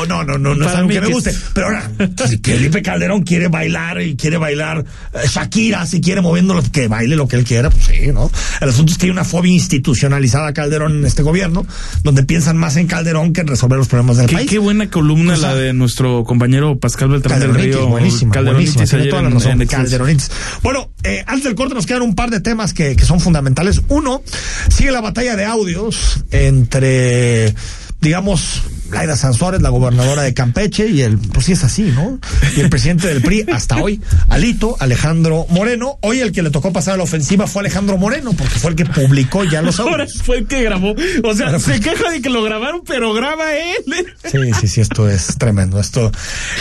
[0.08, 1.34] no, no, no, no es algo que me guste.
[1.52, 1.90] Pero ahora,
[2.26, 7.16] si Felipe Calderón quiere bailar y quiere bailar eh, Shakira, si quiere moviéndolo, que baile
[7.16, 8.30] lo que él quiera, pues sí, ¿no?
[8.60, 11.66] El asunto es que hay una fobia institucionalizada a Calderón en este gobierno,
[12.02, 14.48] donde piensan más en Calderón que en resolver los problemas del país.
[14.48, 17.88] Qué buena columna la de nuestro compañero Pascal Beltrán del Río.
[17.88, 19.66] Buenísima, Calderonitis, buenísima, toda la razón.
[19.66, 20.30] Calderonitis.
[20.62, 23.82] Bueno, eh, antes del corte nos quedan un par de temas que, que son fundamentales.
[23.88, 24.22] Uno,
[24.68, 27.54] sigue la batalla de audios entre
[28.00, 32.18] digamos, Laida Sansores, la gobernadora de Campeche, y el, pues sí es así, ¿no?
[32.56, 35.98] Y el presidente del PRI hasta hoy, Alito, Alejandro Moreno.
[36.02, 38.76] Hoy el que le tocó pasar a la ofensiva fue Alejandro Moreno, porque fue el
[38.76, 39.92] que publicó ya los audios.
[39.92, 40.94] Ahora fue el que grabó.
[41.24, 44.06] O sea, se queja de que lo grabaron, pero graba él.
[44.24, 45.80] Sí, sí, sí, esto es tremendo.
[45.80, 46.10] Esto,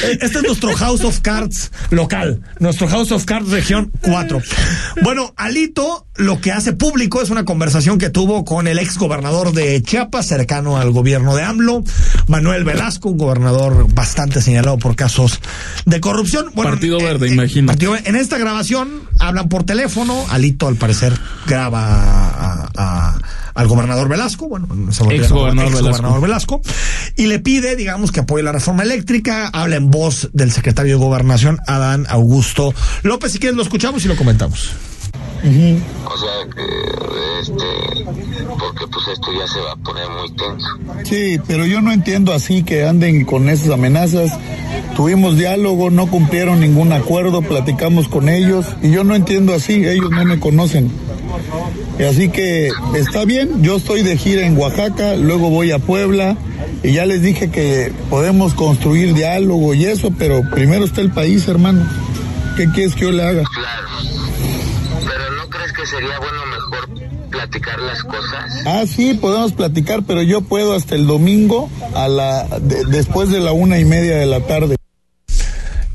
[0.03, 4.41] eh, este es nuestro House of Cards local, nuestro House of Cards región 4.
[5.01, 9.53] Bueno, Alito lo que hace público es una conversación que tuvo con el ex gobernador
[9.53, 11.83] de Chiapas, cercano al gobierno de AMLO,
[12.27, 15.39] Manuel Velasco, un gobernador bastante señalado por casos
[15.85, 16.51] de corrupción.
[16.53, 17.73] partido Verde, imagino.
[18.03, 21.13] en esta grabación hablan por teléfono, Alito al parecer
[21.45, 22.69] graba
[23.53, 26.61] al gobernador Velasco, bueno, ex gobernador, ex gobernador Velasco,
[27.15, 31.03] y le pide, digamos, que apoye la reforma eléctrica, habla en voz del secretario de
[31.03, 34.71] Gobernación, Adán Augusto López, si quieren lo escuchamos y lo comentamos.
[35.43, 38.05] O sea que, este,
[38.57, 40.67] porque pues esto ya se va a poner muy tenso.
[41.03, 44.31] Sí, pero yo no entiendo así que anden con esas amenazas.
[44.95, 50.09] Tuvimos diálogo, no cumplieron ningún acuerdo, platicamos con ellos y yo no entiendo así, ellos
[50.09, 50.91] no me conocen.
[52.07, 56.35] Así que está bien, yo estoy de gira en Oaxaca, luego voy a Puebla
[56.83, 61.47] y ya les dije que podemos construir diálogo y eso, pero primero está el país,
[61.47, 61.87] hermano.
[62.55, 63.43] ¿Qué quieres que yo le haga?
[63.43, 64.06] Claro
[65.89, 68.63] sería bueno mejor platicar las cosas?
[68.65, 72.47] Ah, sí, podemos platicar, pero yo puedo hasta el domingo a la
[72.87, 74.75] después de la una y media de la tarde.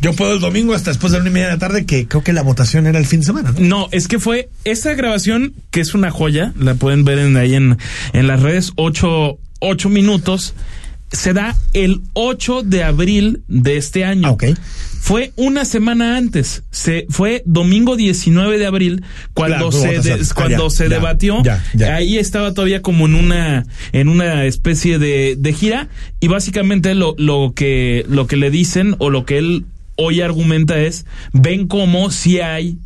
[0.00, 2.08] Yo puedo el domingo hasta después de la una y media de la tarde, que
[2.08, 3.54] creo que la votación era el fin de semana.
[3.58, 7.54] No, es que fue esa grabación, que es una joya, la pueden ver en, ahí
[7.54, 7.78] en,
[8.12, 10.54] en las redes, ocho, ocho minutos,
[11.12, 14.28] se da el 8 de abril de este año.
[14.28, 14.54] Ah, okay
[15.02, 19.02] fue una semana antes, se fue domingo 19 de abril
[19.34, 20.00] cuando se
[20.32, 21.42] cuando se debatió.
[21.92, 25.88] Ahí estaba todavía como en una en una especie de, de gira
[26.20, 29.64] y básicamente lo, lo que lo que le dicen o lo que él
[29.96, 32.78] hoy argumenta es ven cómo si hay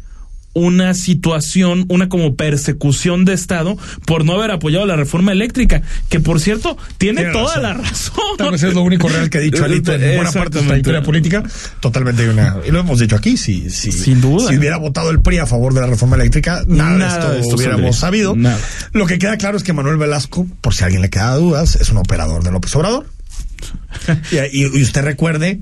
[0.56, 6.18] una situación, una como persecución de Estado por no haber apoyado la reforma eléctrica, que
[6.18, 8.24] por cierto tiene, toda la razón.
[8.38, 10.76] Tal vez es lo único real que ha dicho Alito en buena parte de esta
[10.78, 11.42] historia política.
[11.80, 14.48] Totalmente una, y lo hemos dicho aquí, si, si, Sin duda.
[14.48, 17.40] si hubiera votado el PRI a favor de la reforma eléctrica, nada, Nada de de
[17.42, 18.34] esto hubiéramos sabido.
[18.34, 18.58] Nada.
[18.92, 21.76] Lo que queda claro es que Manuel Velasco, por si a alguien le queda dudas,
[21.76, 23.06] es un operador de López Obrador.
[24.52, 25.60] y usted recuerde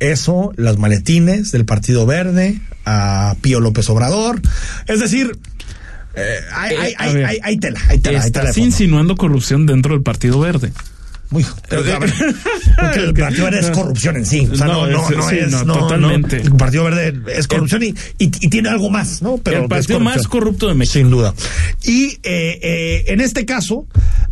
[0.00, 4.40] eso, las maletines del Partido Verde a Pío López Obrador.
[4.86, 5.38] Es decir,
[6.14, 7.24] eh, hay, Eh, hay, ver.
[7.26, 10.72] hay- hay tela, hay tela, hay tela de Estás insinuando corrupción dentro del Partido Verde.
[11.32, 12.12] Uy, pero, a ver,
[12.76, 14.48] porque el Partido Verde es corrupción en sí.
[14.50, 15.64] O sea, no, no, No, no, es- sí, es.
[15.64, 16.38] no, totalmente.
[16.40, 19.36] El Partido Verde es corrupción y, y, y tiene algo más, ¿no?
[19.38, 20.94] Pero el partido más corrupto de México.
[20.98, 21.32] Sin duda.
[21.84, 23.86] Y eh, eh, en este caso,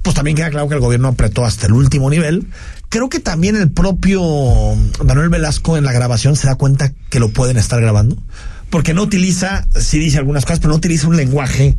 [0.08, 2.46] pues también queda claro que el gobierno apretó hasta el último nivel.
[2.88, 4.22] Creo que también el propio
[5.04, 8.16] Manuel Velasco en la grabación se da cuenta que lo pueden estar grabando.
[8.70, 11.76] Porque no utiliza, sí dice algunas cosas, pero no utiliza un lenguaje.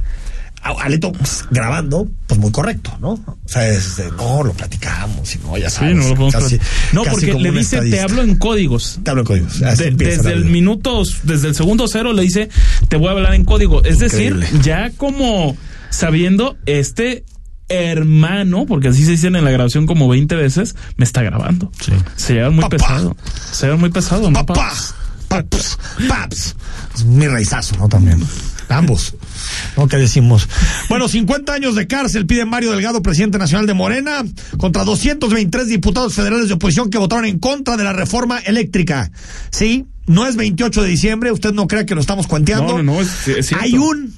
[0.62, 3.12] Aleto pues, grabando, pues muy correcto, ¿no?
[3.14, 5.94] O sea, es de, no, lo platicamos, y no, ya sabes.
[5.94, 6.94] Sí, no lo podemos casi- platicar.
[6.94, 9.00] No, casi porque le dice, te hablo en códigos.
[9.02, 9.60] Te hablo en códigos.
[9.60, 12.50] De- desde el minuto, desde el segundo cero le dice,
[12.90, 13.84] te voy a hablar en código.
[13.84, 14.46] Es Increíble.
[14.46, 15.56] decir, ya como
[15.90, 17.24] sabiendo este
[17.70, 21.72] hermano, porque así se dicen en la grabación como 20 veces, me está grabando.
[22.16, 22.78] Se llevan muy Papá.
[22.78, 23.18] pesado.
[23.52, 24.46] Se llevan muy pesado, ¿no?
[24.46, 24.72] Papá,
[25.28, 25.78] paps,
[26.08, 26.56] paps.
[26.96, 27.88] Es mi raizazo, ¿no?
[27.88, 28.22] También.
[28.70, 29.16] Ambos.
[29.78, 29.88] ¿No?
[29.88, 30.48] ¿Qué decimos?
[30.90, 34.24] Bueno, 50 años de cárcel pide Mario Delgado, presidente nacional de Morena,
[34.60, 39.12] contra 223 diputados federales de oposición que votaron en contra de la reforma eléctrica.
[39.50, 42.78] Sí, no es 28 de diciembre, usted no crea que lo estamos cuenteando.
[42.78, 43.54] No, no, no, es- es.
[43.54, 44.14] Hay un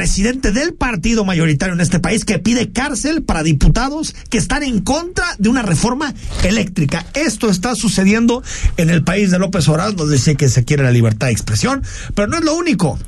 [0.00, 4.80] presidente del partido mayoritario en este país que pide cárcel para diputados que están en
[4.80, 7.04] contra de una reforma eléctrica.
[7.12, 8.42] Esto está sucediendo
[8.78, 11.82] en el país de López Obrador, donde dice que se quiere la libertad de expresión,
[12.14, 12.98] pero no es lo único.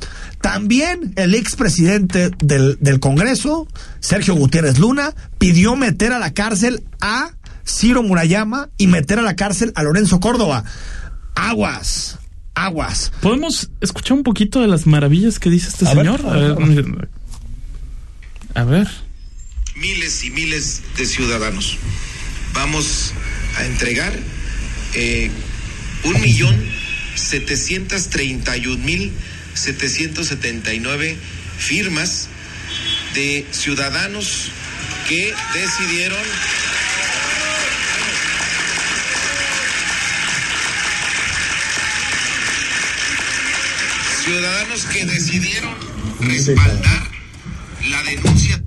[0.43, 3.67] También el expresidente del, del Congreso,
[4.01, 7.31] Sergio Gutiérrez Luna, pidió meter a la cárcel a
[7.67, 10.65] Ciro Murayama y meter a la cárcel a Lorenzo Córdoba.
[11.37, 12.19] Aguas,
[12.55, 13.13] aguas.
[13.21, 16.27] ¿Podemos escuchar un poquito de las maravillas que dice este A ver, señor?
[16.27, 17.09] a ver, a ver.
[18.55, 18.89] A ver.
[19.77, 21.79] miles y miles de ciudadanos.
[22.55, 23.13] Vamos
[23.57, 24.13] a entregar
[24.95, 25.31] eh,
[26.05, 26.55] un millón
[27.15, 29.13] setecientos treinta y un mil
[29.55, 31.17] setecientos setenta y nueve
[31.59, 32.29] firmas
[33.15, 34.49] de ciudadanos
[35.09, 36.19] que decidieron
[44.25, 45.71] ciudadanos que decidieron
[46.21, 47.03] respaldar
[47.91, 48.63] la denuncia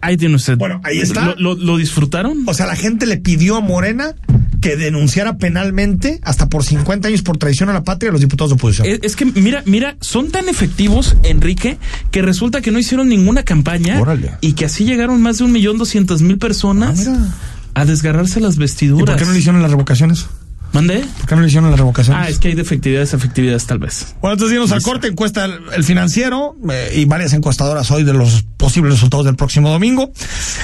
[0.00, 0.58] Ahí tiene usted.
[0.58, 1.24] Bueno, ahí está.
[1.24, 2.42] ¿Lo, lo- lo disfrutaron?
[2.46, 4.14] O sea, la gente le pidió a Morena
[4.60, 8.50] que denunciara penalmente hasta por 50 años por traición a la patria a los diputados
[8.50, 8.86] de oposición.
[8.86, 11.78] Es, es que, mira, mira, son tan efectivos, Enrique,
[12.10, 14.32] que resulta que no hicieron ninguna campaña Órale.
[14.42, 17.34] y que así llegaron más de un millón doscientos mil personas Ah,
[17.72, 19.06] a desgarrarse las ¿Y vestiduras.
[19.06, 20.26] por qué no le hicieron las revocaciones?
[20.74, 21.04] ¿Mandé?
[21.18, 22.20] ¿Por qué no le hicieron las revocaciones?
[22.20, 24.16] Ah, es que hay defectividades, efectividades, tal vez.
[24.20, 28.12] Bueno, entonces irnos al corte, encuesta el, el financiero eh, y varias encuestadoras hoy de
[28.12, 30.12] los posibles resultados del próximo domingo.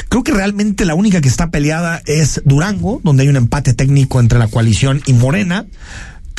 [0.09, 4.19] Creo que realmente la única que está peleada es Durango, donde hay un empate técnico
[4.19, 5.67] entre la coalición y Morena.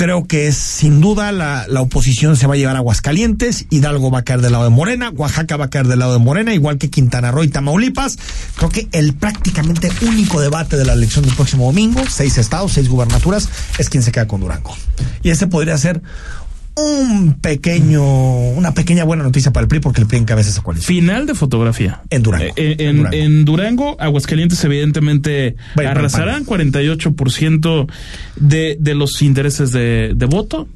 [0.02, 4.10] Creo que es sin duda la, la oposición se va a llevar a Aguascalientes, Hidalgo
[4.10, 6.56] va a caer del lado de Morena, Oaxaca va a caer del lado de Morena,
[6.56, 8.18] igual que Quintana Roo y Tamaulipas.
[8.56, 12.90] Creo que el prácticamente único debate de la elección del próximo domingo, seis estados, seis
[12.90, 14.76] gubernaturas, es quien se queda con Durango.
[15.22, 16.02] Y ese podría ser
[16.76, 18.04] un pequeño,
[18.52, 20.88] una pequeña buena noticia para el PRI porque el PRI encabeza esa coalición.
[20.88, 22.02] Final de fotografía.
[22.10, 22.54] En Durango.
[22.56, 23.18] Eh, en, En Durango.
[23.18, 27.88] en Durango, Aguascalientes evidentemente Vaya, arrasarán 48%
[28.38, 30.68] de, de los intereses de, de voto.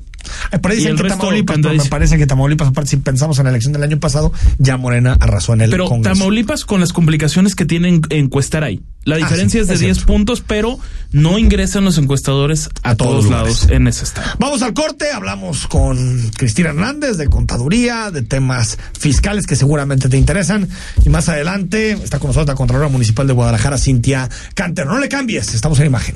[0.51, 3.37] Eh, Por ahí dicen que resto Tamaulipas, pero me parece que Tamaulipas, aparte, si pensamos
[3.39, 6.13] en la elección del año pasado, ya Morena arrasó en el Pero Congreso.
[6.17, 8.81] Tamaulipas con las complicaciones que tienen encuestar ahí.
[9.03, 10.11] La diferencia Ah, sí, es de es 10 cierto.
[10.13, 10.79] puntos, pero
[11.11, 14.27] no ingresan los encuestadores a, A todos lados en ese estado.
[14.39, 20.17] Vamos al corte, hablamos con Cristina Hernández de contaduría, de temas fiscales que seguramente te
[20.17, 20.67] interesan.
[21.05, 24.87] Y más adelante está con nosotros la Contralora Municipal de Guadalajara, Cintia Canter.
[24.87, 26.15] No le cambies, estamos en imagen.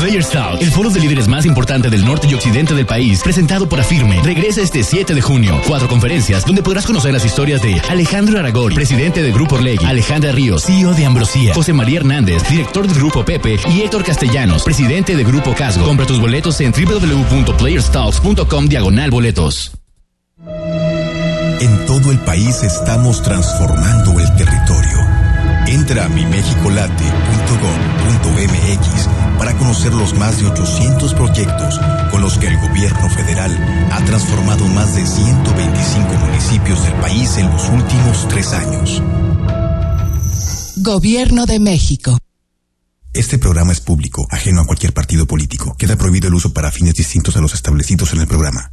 [0.00, 0.26] Players
[0.60, 4.20] el foro de líderes más importante del norte y occidente del país, presentado por Afirme,
[4.22, 5.60] regresa este 7 de junio.
[5.66, 10.32] Cuatro conferencias donde podrás conocer las historias de Alejandro Aragori, presidente de Grupo Orlegui, Alejandra
[10.32, 15.16] Ríos, CEO de Ambrosía, José María Hernández, director del Grupo Pepe, y Héctor Castellanos, presidente
[15.16, 15.86] de Grupo Casgo.
[15.86, 19.72] Compra tus boletos en www.playerstalks.com diagonal boletos.
[21.60, 24.95] En todo el país estamos transformando el territorio.
[25.76, 29.08] Entra a mimexicolate.gov.mx
[29.38, 31.78] para conocer los más de 800 proyectos
[32.10, 33.54] con los que el gobierno federal
[33.92, 39.02] ha transformado más de 125 municipios del país en los últimos tres años.
[40.76, 42.16] Gobierno de México.
[43.12, 45.76] Este programa es público, ajeno a cualquier partido político.
[45.76, 48.72] Queda prohibido el uso para fines distintos a los establecidos en el programa.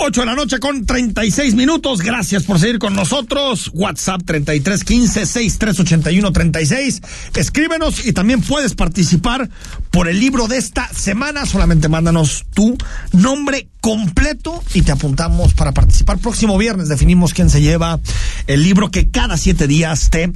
[0.00, 2.00] 8 de la noche con 36 minutos.
[2.00, 3.70] Gracias por seguir con nosotros.
[3.74, 7.02] WhatsApp 3315 6381 36.
[7.34, 9.50] Escríbenos y también puedes participar
[9.90, 11.46] por el libro de esta semana.
[11.46, 12.78] Solamente mándanos tu
[13.12, 16.18] nombre completo y te apuntamos para participar.
[16.18, 17.98] Próximo viernes definimos quién se lleva
[18.46, 20.32] el libro que cada siete días te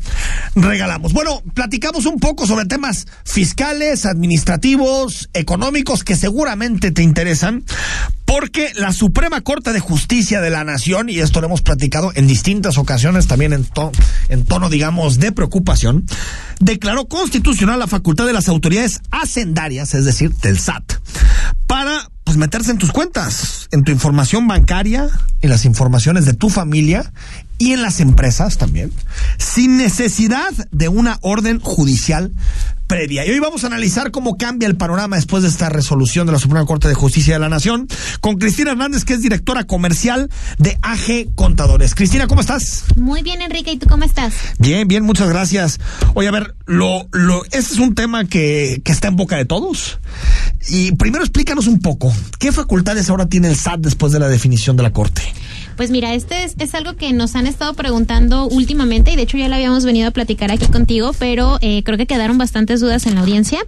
[0.57, 1.13] regalamos.
[1.13, 7.65] Bueno, platicamos un poco sobre temas fiscales, administrativos, económicos que seguramente te interesan
[8.33, 12.27] porque la Suprema Corte de Justicia de la Nación, y esto lo hemos platicado en
[12.27, 13.93] distintas ocasiones también en, to
[14.31, 16.07] en tono, digamos, de preocupación,
[16.59, 20.95] declaró constitucional la facultad de las autoridades hacendarias, es decir, del SAT,
[21.67, 25.11] para pues meterse en tus cuentas, en tu información bancaria,
[25.43, 27.13] en las informaciones de tu familia
[27.59, 28.95] y en las empresas también,
[29.37, 32.33] sin necesidad de una orden judicial
[32.93, 33.25] previa.
[33.25, 36.39] Y hoy vamos a analizar cómo cambia el panorama después de esta resolución de la
[36.39, 37.89] Suprema Corte de Justicia de la Nación
[38.21, 40.29] con Cristina Hernández, que es directora comercial
[40.59, 41.95] de AG Contadores.
[41.95, 42.85] Cristina, ¿cómo estás?
[42.97, 44.35] Muy bien, Enrique, ¿y tú cómo estás?
[44.59, 45.81] Bien, bien, muchas gracias.
[46.13, 49.47] Oye, a ver, lo, lo, este es un tema que, que está en boca de
[49.47, 49.99] todos.
[50.69, 54.77] Y primero explícanos un poco, ¿qué facultades ahora tiene el SAT después de la definición
[54.77, 55.23] de la Corte?
[55.77, 59.37] Pues mira, este es, es, algo que nos han estado preguntando últimamente y de hecho
[59.37, 63.07] ya lo habíamos venido a platicar aquí contigo, pero eh, creo que quedaron bastantes dudas
[63.07, 63.61] en la audiencia.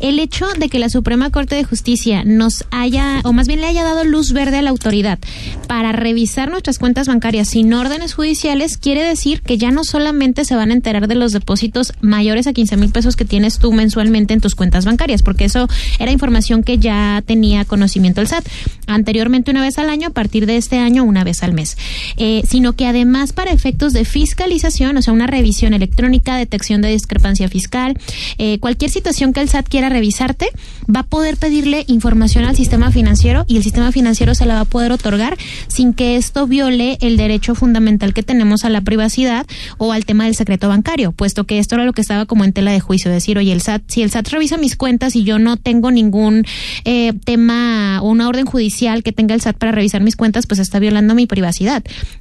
[0.00, 3.66] El hecho de que la Suprema Corte de Justicia nos haya, o más bien le
[3.66, 5.18] haya dado luz verde a la autoridad
[5.66, 10.56] para revisar nuestras cuentas bancarias sin órdenes judiciales, quiere decir que ya no solamente se
[10.56, 14.34] van a enterar de los depósitos mayores a 15 mil pesos que tienes tú mensualmente
[14.34, 18.46] en tus cuentas bancarias, porque eso era información que ya tenía conocimiento el SAT.
[18.86, 21.76] Anteriormente una vez al año, a partir de este año una vez al mes.
[22.16, 26.88] Eh, sino que además para efectos de fiscalización, o sea, una revisión electrónica, detección de
[26.88, 27.98] discrepancia fiscal,
[28.38, 30.48] eh, cualquier situación que el SAT quiera revisarte,
[30.94, 34.60] va a poder pedirle información al sistema financiero y el sistema financiero se la va
[34.60, 35.36] a poder otorgar
[35.68, 39.46] sin que esto viole el derecho fundamental que tenemos a la privacidad
[39.78, 42.52] o al tema del secreto bancario, puesto que esto era lo que estaba como en
[42.52, 45.38] tela de juicio, decir, oye, el SAT, si el SAT revisa mis cuentas y yo
[45.38, 46.44] no tengo ningún
[46.84, 50.60] eh, tema o una orden judicial que tenga el SAT para revisar mis cuentas, pues
[50.60, 51.37] está violando mi privacidad.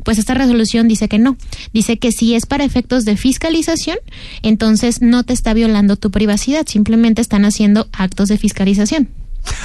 [0.03, 1.37] Pues esta resolución dice que no,
[1.73, 3.97] dice que si es para efectos de fiscalización,
[4.41, 9.09] entonces no te está violando tu privacidad, simplemente están haciendo actos de fiscalización.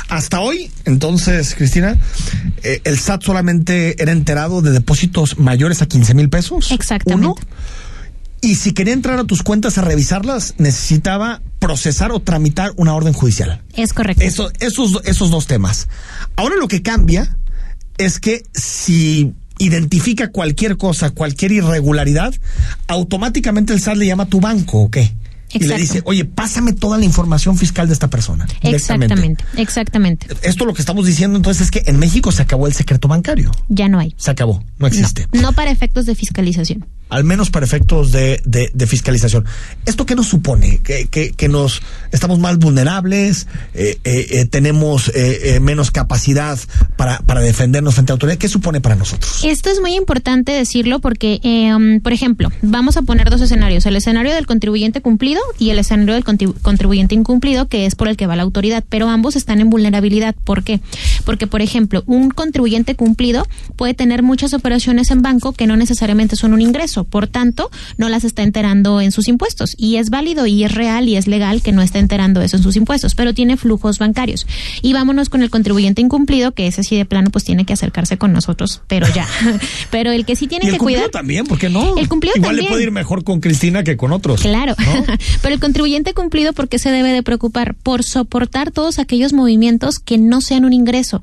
[0.08, 1.98] Hasta hoy, entonces, Cristina,
[2.62, 6.70] eh, el SAT solamente era enterado de depósitos mayores a 15 mil pesos.
[6.70, 7.26] Exactamente.
[7.26, 7.34] Uno,
[8.40, 13.12] y si quería entrar a tus cuentas a revisarlas, necesitaba procesar o tramitar una orden
[13.12, 13.62] judicial.
[13.74, 14.22] Es correcto.
[14.22, 15.88] Eso, esos, esos dos temas.
[16.34, 17.36] Ahora lo que cambia
[17.98, 19.32] es que si
[19.64, 22.34] identifica cualquier cosa, cualquier irregularidad,
[22.88, 25.12] automáticamente el SAT le llama a tu banco, ¿o qué?
[25.54, 28.46] y le dice, oye, pásame toda la información fiscal de esta persona.
[28.62, 30.26] Exactamente, exactamente.
[30.42, 33.50] Esto lo que estamos diciendo entonces es que en México se acabó el secreto bancario.
[33.68, 34.14] Ya no hay.
[34.16, 35.26] Se acabó, no existe.
[35.32, 39.44] no para efectos de fiscalización al menos para efectos de, de, fiscalización.
[39.84, 40.78] ¿Esto qué nos supone?
[40.78, 43.46] ¿Que, que, nos estamos más vulnerables?
[43.74, 46.58] Eh, eh, eh ¿Tenemos eh, menos capacidad
[46.96, 48.38] para, para defendernos frente a autoridad?
[48.38, 49.44] ¿Qué supone para nosotros?
[49.44, 53.84] Esto es muy importante decirlo porque, um, por ejemplo, vamos a poner dos escenarios.
[53.84, 58.16] El escenario del contribuyente cumplido y el escenario del contribuyente incumplido, que es por el
[58.16, 58.84] que va la autoridad.
[58.88, 60.34] Pero ambos están en vulnerabilidad.
[60.44, 60.80] ¿Por qué?
[61.26, 63.46] Porque, por ejemplo, un contribuyente cumplido
[63.76, 68.08] puede tener muchas operaciones en banco que no necesariamente son un ingreso por tanto, no
[68.08, 69.74] las está enterando en sus impuestos.
[69.76, 72.62] Y es válido y es real y es legal que no esté enterando eso en
[72.62, 74.46] sus impuestos, pero tiene flujos bancarios.
[74.82, 78.18] Y vámonos con el contribuyente incumplido, que ese sí de plano pues tiene que acercarse
[78.18, 79.26] con nosotros, pero ya.
[79.90, 81.10] pero el que sí tiene que cuidar.
[81.10, 81.96] también, ¿por qué no?
[81.96, 84.42] El cumplido Igual le puede ir mejor con Cristina que con otros.
[84.42, 84.74] Claro.
[85.42, 87.74] pero el contribuyente cumplido, ¿por qué se debe de preocupar?
[87.74, 91.22] Por soportar todos aquellos movimientos que no sean un ingreso.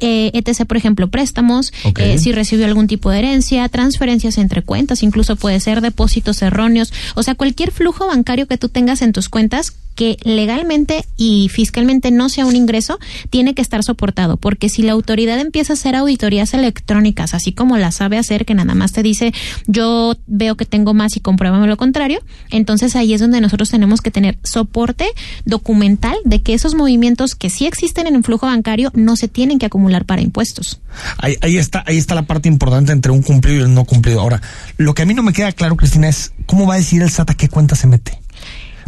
[0.00, 5.02] Eh, ETC, por ejemplo, préstamos, eh, si recibió algún tipo de herencia, transferencias entre cuentas,
[5.02, 9.12] incluso incluso puede ser depósitos erróneos, o sea, cualquier flujo bancario que tú tengas en
[9.12, 14.68] tus cuentas que legalmente y fiscalmente no sea un ingreso, tiene que estar soportado, porque
[14.68, 18.74] si la autoridad empieza a hacer auditorías electrónicas, así como la sabe hacer, que nada
[18.74, 19.34] más te dice,
[19.66, 22.20] yo veo que tengo más y compruébame lo contrario,
[22.52, 25.08] entonces ahí es donde nosotros tenemos que tener soporte
[25.44, 29.58] documental de que esos movimientos que sí existen en un flujo bancario no se tienen
[29.58, 30.80] que acumular para impuestos.
[31.18, 34.20] Ahí, ahí está, ahí está la parte importante entre un cumplido y el no cumplido.
[34.20, 34.40] Ahora,
[34.76, 37.10] lo que a mí no me queda claro, Cristina, es cómo va a decir el
[37.10, 38.20] SAT a qué cuenta se mete.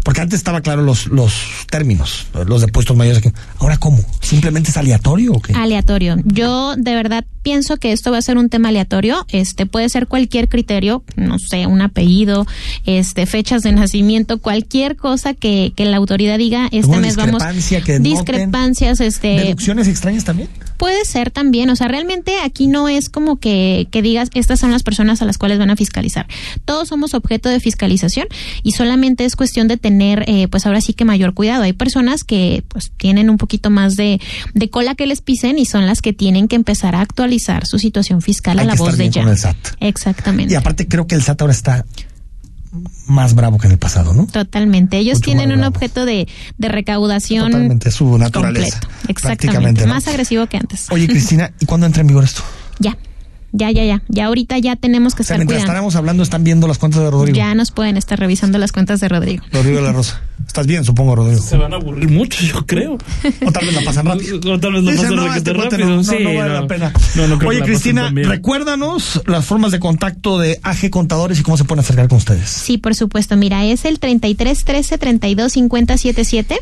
[0.05, 1.33] Porque antes estaba claro los, los
[1.71, 3.23] términos, los depuestos mayores.
[3.59, 4.05] Ahora, ¿cómo?
[4.21, 5.53] ¿Simplemente es aleatorio o qué?
[5.55, 6.17] Aleatorio.
[6.25, 9.27] Yo de verdad pienso que esto va a ser un tema aleatorio.
[9.29, 12.47] Este puede ser cualquier criterio, no sé, un apellido,
[12.87, 17.43] este, fechas de nacimiento, cualquier cosa que, que la autoridad diga, este mes vamos.
[17.85, 19.29] Que discrepancias, este.
[19.29, 20.49] ¿Deducciones extrañas también?
[20.81, 24.71] Puede ser también, o sea, realmente aquí no es como que, que digas, estas son
[24.71, 26.27] las personas a las cuales van a fiscalizar.
[26.65, 28.29] Todos somos objeto de fiscalización
[28.63, 31.65] y solamente es cuestión de tener, eh, pues ahora sí que mayor cuidado.
[31.65, 34.23] Hay personas que pues tienen un poquito más de,
[34.55, 37.79] de cola que les pisen y son las que tienen que empezar a actualizar su
[37.79, 39.27] situación fiscal a la voz de ya.
[39.81, 40.55] Exactamente.
[40.55, 41.85] Y aparte creo que el SAT ahora está
[43.07, 44.27] más bravo que en el pasado, ¿no?
[44.27, 44.99] Totalmente.
[44.99, 47.51] Ellos tienen un objeto de, de recaudación.
[47.51, 48.81] Totalmente, su naturaleza.
[49.09, 49.87] Exactamente.
[49.87, 50.87] Más agresivo que antes.
[50.91, 52.43] Oye, Cristina, ¿y cuándo entra en vigor esto?
[52.79, 52.97] Ya.
[53.53, 54.03] Ya, ya, ya.
[54.09, 57.03] Ya ahorita ya tenemos que o sea, estar mientras estaremos hablando, están viendo las cuentas
[57.03, 57.37] de Rodrigo.
[57.37, 59.45] Ya nos pueden estar revisando las cuentas de Rodrigo.
[59.53, 60.23] Rodrigo de la Rosa.
[60.47, 61.43] Estás bien, supongo, Rodrigo.
[61.43, 62.99] Se van a aburrir mucho, yo creo.
[63.47, 64.39] O tal vez la pasan rápido.
[64.39, 65.89] O tal vez la pasan no, este rápido.
[65.89, 66.93] No, sí, no, vale la pena.
[67.47, 72.09] Oye, Cristina, recuérdanos las formas de contacto de AG Contadores y cómo se pueden acercar
[72.09, 72.51] con ustedes.
[72.51, 73.37] Sí, por supuesto.
[73.37, 76.61] Mira, es el 33 13 32 50 77.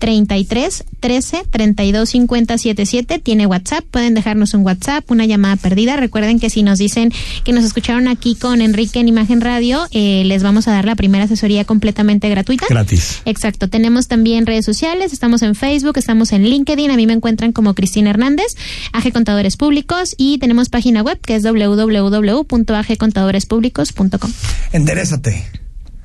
[0.00, 3.20] 33 13 32 50 77.
[3.20, 3.84] Tiene WhatsApp.
[3.88, 5.96] Pueden dejarnos un WhatsApp, una llamada perdida.
[5.96, 7.12] Recuerden que si nos dicen
[7.44, 10.96] que nos escucharon aquí con Enrique en Imagen Radio, eh, les vamos a dar la
[10.96, 12.66] primera asesoría completamente gratuita.
[12.68, 13.20] Gratis.
[13.26, 13.68] Exacto.
[13.68, 15.12] Tenemos también redes sociales.
[15.12, 16.90] Estamos en Facebook, estamos en LinkedIn.
[16.90, 18.56] A mí me encuentran como Cristina Hernández,
[18.92, 20.14] AG Contadores Públicos.
[20.16, 24.32] Y tenemos página web que es www.agcontadorespublicos.com.
[24.72, 25.44] Enderezate.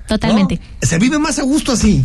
[0.08, 0.60] Totalmente.
[0.82, 2.04] Se vive más a gusto así.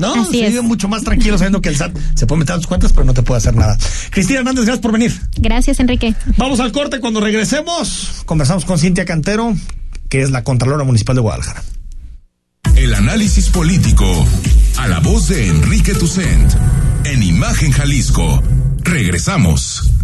[0.00, 0.24] ¿No?
[0.24, 2.92] se vive mucho más tranquilo sabiendo que el SAT se puede meter a tus cuentas,
[2.92, 3.76] pero no te puede hacer nada.
[4.10, 5.20] Cristina Hernández, gracias por venir.
[5.36, 6.14] Gracias, Enrique.
[6.36, 7.00] Vamos al corte.
[7.00, 9.54] Cuando regresemos, conversamos con Cintia Cantero,
[10.08, 11.62] que es la Contralora Municipal de Guadalajara.
[12.76, 14.26] El análisis político
[14.78, 16.52] a la voz de Enrique Tucent
[17.04, 18.42] en Imagen Jalisco.
[18.82, 19.99] Regresamos.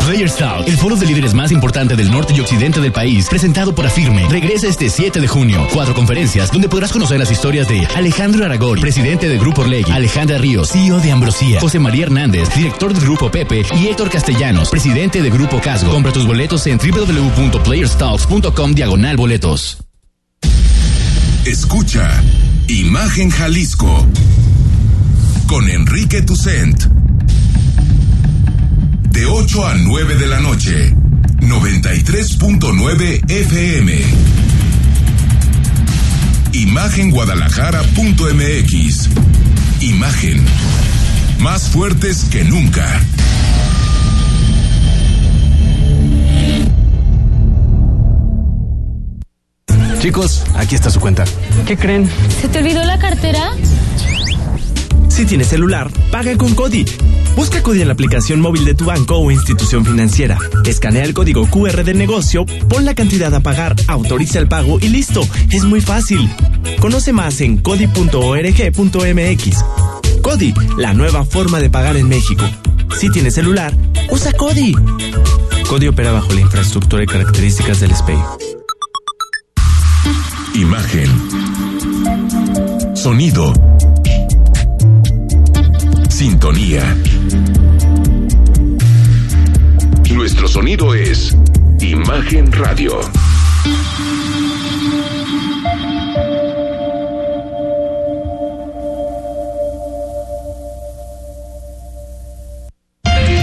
[0.00, 3.74] Players Talk, el foro de líderes más importante del norte y occidente del país, presentado
[3.74, 5.66] por Afirme, regresa este 7 de junio.
[5.72, 10.38] Cuatro conferencias donde podrás conocer las historias de Alejandro Aragón, presidente de Grupo Orlegui, Alejandra
[10.38, 15.22] Ríos, CEO de Ambrosía, José María Hernández, director del Grupo Pepe, y Héctor Castellanos, presidente
[15.22, 15.90] de Grupo Casgo.
[15.90, 19.78] Compra tus boletos en www.playerstalks.com diagonal boletos.
[21.44, 22.22] Escucha
[22.68, 24.06] Imagen Jalisco
[25.46, 27.05] con Enrique Tucent
[29.16, 30.92] de 8 a 9 de la noche,
[31.40, 33.94] 93.9 FM.
[36.52, 39.08] Imagenguadalajara.mx.
[39.80, 40.44] Imagen.
[41.38, 43.00] Más fuertes que nunca.
[49.98, 51.24] Chicos, aquí está su cuenta.
[51.66, 52.06] ¿Qué creen?
[52.42, 53.52] ¿Se te olvidó la cartera?
[55.08, 56.84] Si tienes celular, paga con Cody.
[57.36, 60.38] Busca Cody en la aplicación móvil de tu banco o institución financiera.
[60.64, 64.88] Escanea el código QR del negocio, pon la cantidad a pagar, autoriza el pago y
[64.88, 65.20] listo.
[65.50, 66.30] Es muy fácil.
[66.80, 69.64] Conoce más en codi.org.mx.
[70.22, 72.44] Codi, la nueva forma de pagar en México.
[72.98, 73.74] Si tienes celular,
[74.10, 74.74] usa Codi.
[75.68, 78.18] Codi opera bajo la infraestructura y características del SPEI.
[80.54, 81.10] Imagen.
[82.96, 83.52] Sonido.
[86.16, 86.96] Sintonía.
[90.14, 91.36] Nuestro sonido es
[91.78, 92.98] Imagen Radio.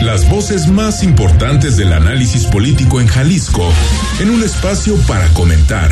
[0.01, 3.71] Las voces más importantes del análisis político en Jalisco,
[4.19, 5.91] en un espacio para comentar,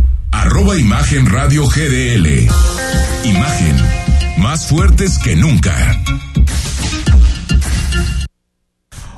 [0.41, 2.47] arroba Imagen Radio GDL.
[3.23, 3.75] Imagen,
[4.37, 5.75] más fuertes que nunca.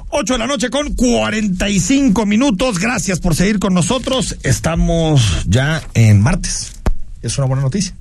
[0.09, 2.77] 8 de la noche con 45 minutos.
[2.77, 4.35] Gracias por seguir con nosotros.
[4.43, 6.73] Estamos ya en martes.
[7.21, 7.95] Es una buena noticia.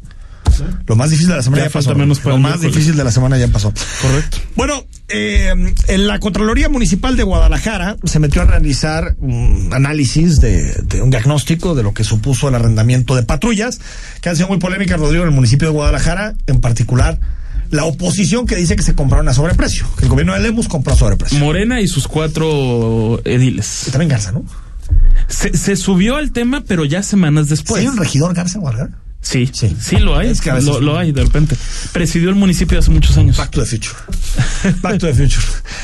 [0.86, 1.84] Lo más difícil de la semana Ya ya, pasó.
[1.90, 2.74] falta menos para Lo más miércoles.
[2.74, 3.72] difícil de la semana ya pasó.
[4.02, 4.38] Correcto.
[4.56, 5.52] Bueno, eh,
[5.88, 11.10] en la Contraloría Municipal de Guadalajara se metió a realizar un análisis de, de un
[11.10, 13.80] diagnóstico de lo que supuso el arrendamiento de patrullas,
[14.20, 17.18] que han sido muy polémicas, Rodrigo, en el municipio de Guadalajara, en particular
[17.72, 20.92] la oposición que dice que se compraron a sobreprecio, que el gobierno de Lemus compró
[20.92, 21.38] a sobreprecio.
[21.38, 23.88] Morena y sus cuatro ediles.
[23.88, 24.44] Y también Garza, ¿no?
[25.28, 27.80] Se, se subió al tema, pero ya semanas después.
[27.80, 28.98] ¿Hay un regidor Garza en Guadalajara?
[29.22, 30.28] Sí, sí, sí lo hay.
[30.30, 31.56] Es que a veces- lo, lo hay de repente.
[31.92, 33.36] Presidió el municipio hace muchos años.
[33.36, 33.94] Back to the future.
[34.82, 35.42] Back to the future.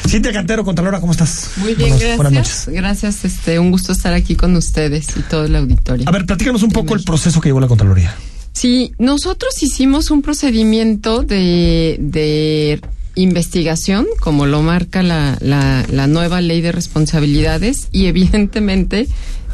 [0.09, 1.53] Cintia Cantero, Contralora, ¿cómo estás?
[1.57, 2.17] Muy bien, Buenas- gracias.
[2.17, 2.69] Buenas noches.
[2.69, 6.09] Gracias, este, un gusto estar aquí con ustedes y todo el auditorio.
[6.09, 8.15] A ver, platícanos un poco el proceso que llevó la Contraloría.
[8.53, 12.81] Sí, nosotros hicimos un procedimiento de, de
[13.15, 19.07] investigación, como lo marca la, la, la nueva ley de responsabilidades, y evidentemente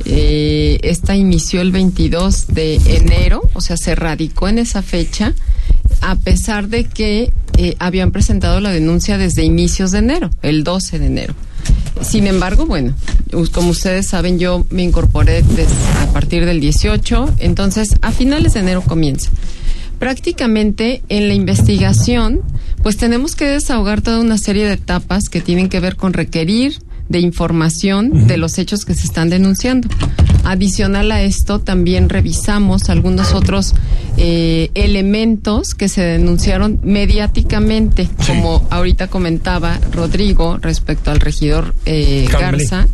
[0.05, 5.35] eh, esta inició el 22 de enero, o sea, se radicó en esa fecha,
[6.01, 10.99] a pesar de que eh, habían presentado la denuncia desde inicios de enero, el 12
[10.99, 11.35] de enero.
[12.03, 12.95] Sin embargo, bueno,
[13.53, 15.45] como ustedes saben, yo me incorporé
[16.03, 19.31] a partir del 18, entonces a finales de enero comienza.
[19.99, 22.43] Prácticamente en la investigación,
[22.83, 26.81] pues tenemos que desahogar toda una serie de etapas que tienen que ver con requerir
[27.09, 29.89] de información de los hechos que se están denunciando.
[30.45, 33.75] Adicional a esto, también revisamos algunos otros
[34.17, 42.27] eh, elementos que se denunciaron mediáticamente, como ahorita comentaba Rodrigo respecto al regidor eh.
[42.31, 42.87] Garza.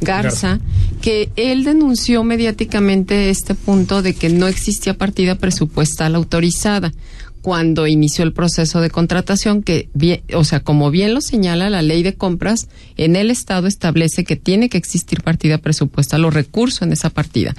[0.00, 0.60] Garza,
[1.00, 6.92] que él denunció mediáticamente este punto de que no existía partida presupuestal autorizada
[7.46, 11.80] cuando inició el proceso de contratación que bien, o sea, como bien lo señala la
[11.80, 12.66] ley de compras,
[12.96, 17.54] en el estado establece que tiene que existir partida presupuestal o recurso en esa partida.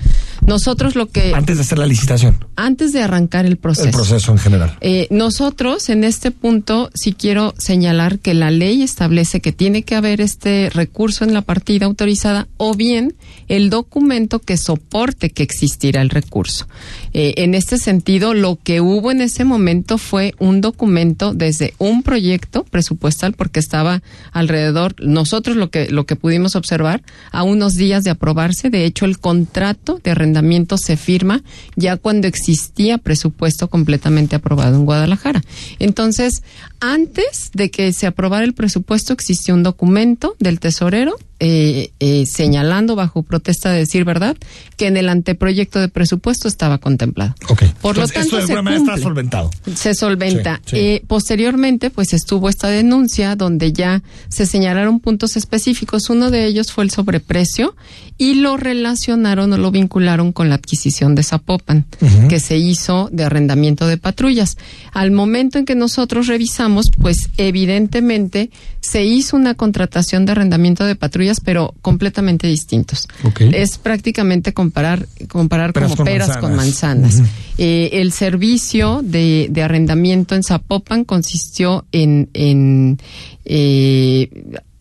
[0.46, 2.36] Nosotros lo que Antes de hacer la licitación.
[2.58, 4.78] antes de arrancar el proceso El proceso en general.
[4.82, 9.96] eh, nosotros en este punto sí quiero señalar que la ley establece que tiene que
[9.96, 13.16] haber este recurso en la partida autorizada o bien
[13.48, 16.68] el documento que soporte que existirá el recurso.
[17.14, 22.04] Eh, en este sentido, lo que hubo en ese momento fue un documento desde un
[22.04, 24.02] proyecto presupuestal porque estaba
[24.32, 28.70] alrededor, nosotros lo que, lo que pudimos observar, a unos días de aprobarse.
[28.70, 31.44] De hecho, el contrato de arrendamiento se firma
[31.76, 35.42] ya cuando existía presupuesto completamente aprobado en Guadalajara.
[35.80, 36.44] Entonces,
[36.80, 42.96] antes de que se aprobara el presupuesto, existió un documento del tesorero eh, eh, señalando
[42.96, 44.36] bajo protesta de decir verdad
[44.76, 47.36] que en el anteproyecto de presupuesto estaba contemplado.
[47.82, 49.04] Por lo tanto, esto de se manera está cumple.
[49.04, 49.52] solventado.
[49.76, 50.62] Se solventa.
[50.66, 50.78] Sí, sí.
[50.78, 56.10] Eh, posteriormente, pues estuvo esta denuncia donde ya se señalaron puntos específicos.
[56.10, 57.76] Uno de ellos fue el sobreprecio
[58.18, 61.86] y lo relacionaron o lo vincularon con la adquisición de Zapopan,
[62.30, 64.58] que se hizo de arrendamiento de patrullas.
[64.92, 68.50] Al momento en que nosotros revisamos, pues evidentemente
[68.82, 73.08] se hizo una contratación de arrendamiento de patrullas, pero completamente distintos.
[73.52, 77.22] Es prácticamente comparar, comparar Peras como con peras con manzanas.
[77.58, 83.00] Eh, el servicio de, de arrendamiento en Zapopan consistió en, en
[83.46, 84.30] eh,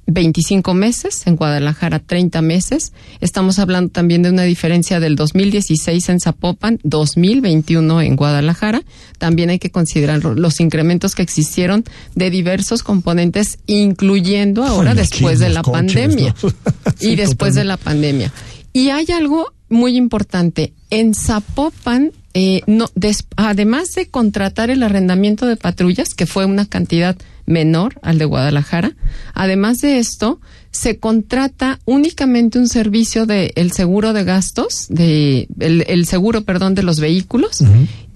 [0.06, 2.92] 25 meses, en Guadalajara 30 meses.
[3.20, 8.82] Estamos hablando también de una diferencia del 2016 en Zapopan, 2021 en Guadalajara.
[9.18, 11.84] También hay que considerar los incrementos que existieron
[12.14, 16.34] de diversos componentes, incluyendo ahora Ay, después de la coches, pandemia.
[16.42, 16.50] ¿no?
[17.00, 18.32] y después de la pandemia.
[18.72, 20.72] Y hay algo muy importante.
[20.90, 26.66] En Zapopan, eh, no, des- además de contratar el arrendamiento de patrullas, que fue una
[26.66, 27.16] cantidad
[27.46, 28.92] menor al de Guadalajara,
[29.34, 30.40] además de esto,
[30.70, 36.74] se contrata únicamente un servicio de el seguro de gastos, de el, el seguro, perdón,
[36.74, 37.62] de los vehículos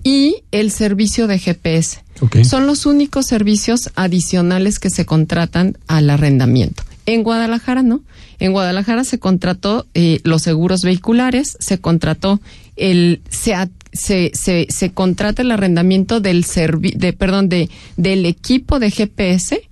[0.04, 2.02] y el servicio de GPS.
[2.44, 6.82] Son los únicos servicios adicionales que se contratan al arrendamiento.
[7.06, 8.02] En Guadalajara no.
[8.38, 12.40] En Guadalajara se contrató eh, los seguros vehiculares, se contrató
[12.76, 18.26] el se, ad- se, se, se contrata el arrendamiento del servi de perdón de del
[18.26, 19.69] equipo de GPS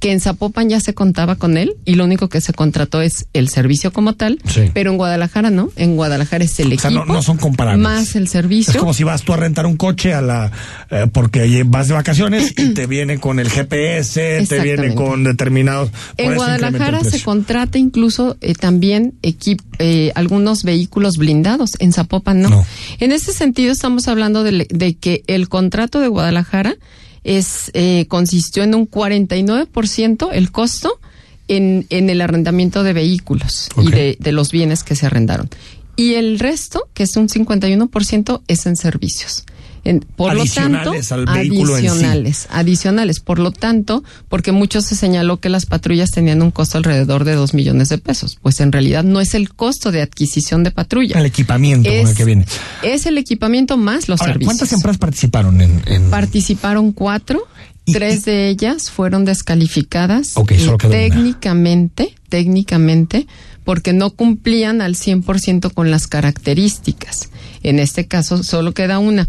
[0.00, 3.26] que en Zapopan ya se contaba con él y lo único que se contrató es
[3.34, 4.62] el servicio como tal, Sí.
[4.74, 7.82] pero en Guadalajara no, en Guadalajara es el O sea, equipo no, no son comparables.
[7.82, 8.72] más el servicio.
[8.72, 10.50] Es como si vas tú a rentar un coche a la
[10.90, 15.90] eh, porque vas de vacaciones y te viene con el GPS, te viene con determinados.
[16.16, 22.64] En Guadalajara se contrata incluso eh, también equip- eh, algunos vehículos blindados, en Zapopan no.
[23.00, 26.76] En ese sentido estamos hablando de, de que el contrato de Guadalajara
[27.24, 31.00] es eh, consistió en un 49% el costo
[31.48, 35.48] en, en el arrendamiento de vehículos y de, de los bienes que se arrendaron.
[35.96, 39.44] Y el resto, que es un 51%, es en servicios.
[39.84, 41.88] En- por lo tanto, Adicionales al vehículo en sí.
[41.88, 43.20] adicionales, adicionales.
[43.20, 47.34] Por lo tanto, porque mucho se señaló que las patrullas tenían un costo alrededor de
[47.34, 48.38] dos millones de pesos.
[48.42, 51.18] Pues en realidad no es el costo de adquisición de patrulla.
[51.18, 52.44] El equipamiento con el Es- que viene.
[52.82, 54.48] Es el equipamiento más los Ahora, servicios.
[54.54, 57.42] ¿cuántas empresas participaron en, en- Participaron cuatro,
[57.86, 60.76] tres de ellas fueron descalificadas solo una.
[60.90, 63.26] técnicamente, técnicamente,
[63.64, 67.30] porque no cumplían al 100% con las características.
[67.62, 69.28] En este caso solo queda una.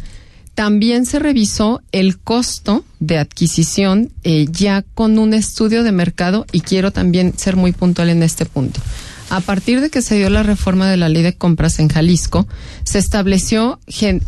[0.56, 6.62] También se revisó el costo de adquisición eh, ya con un estudio de mercado y
[6.62, 8.82] quiero también ser muy puntual en este punto.
[9.30, 12.49] A partir de que se dio la reforma de la ley de compras en Jalisco,
[12.84, 13.80] se estableció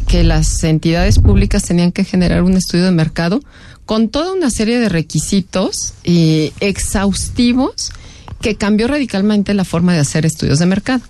[0.08, 3.42] que las entidades públicas tenían que generar un estudio de mercado
[3.86, 7.92] con toda una serie de requisitos exhaustivos
[8.40, 11.02] que cambió radicalmente la forma de hacer estudios de mercado.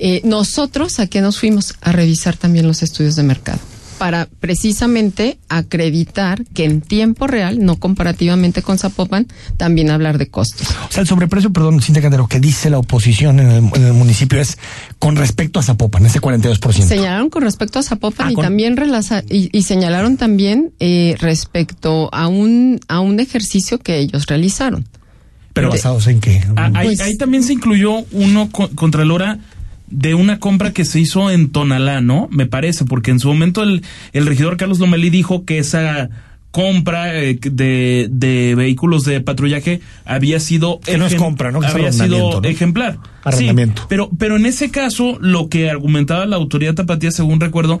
[0.00, 3.60] Eh, nosotros a qué nos fuimos a revisar también los estudios de mercado
[4.00, 9.26] para precisamente acreditar que en tiempo real, no comparativamente con Zapopan,
[9.58, 10.68] también hablar de costos.
[10.88, 13.92] O sea, el sobreprecio, perdón, Cintia Candelo, que dice la oposición en el, en el
[13.92, 14.56] municipio es
[14.98, 16.82] con respecto a Zapopan, ese 42%.
[16.88, 21.16] Señalaron con respecto a Zapopan Ah, y con- también relaza- y, y señalaron también eh,
[21.20, 24.86] respecto a un a un ejercicio que ellos realizaron.
[25.52, 26.42] Pero De- basados en qué?
[26.56, 29.40] Ah, ahí, Pues- ahí también se incluyó uno co- Contralora
[29.90, 32.28] de una compra que se hizo en Tonalá, ¿no?
[32.30, 33.82] Me parece, porque en su momento el,
[34.12, 36.10] el regidor Carlos Lomelí dijo que esa
[36.50, 41.60] compra eh, de, de vehículos de patrullaje había sido Que no es compra, ¿no?
[41.60, 42.48] Que había sido ¿no?
[42.48, 42.98] ejemplar.
[43.22, 43.82] Arrendamiento.
[43.82, 47.80] Sí, pero, pero en ese caso, lo que argumentaba la autoridad tapatía, según recuerdo,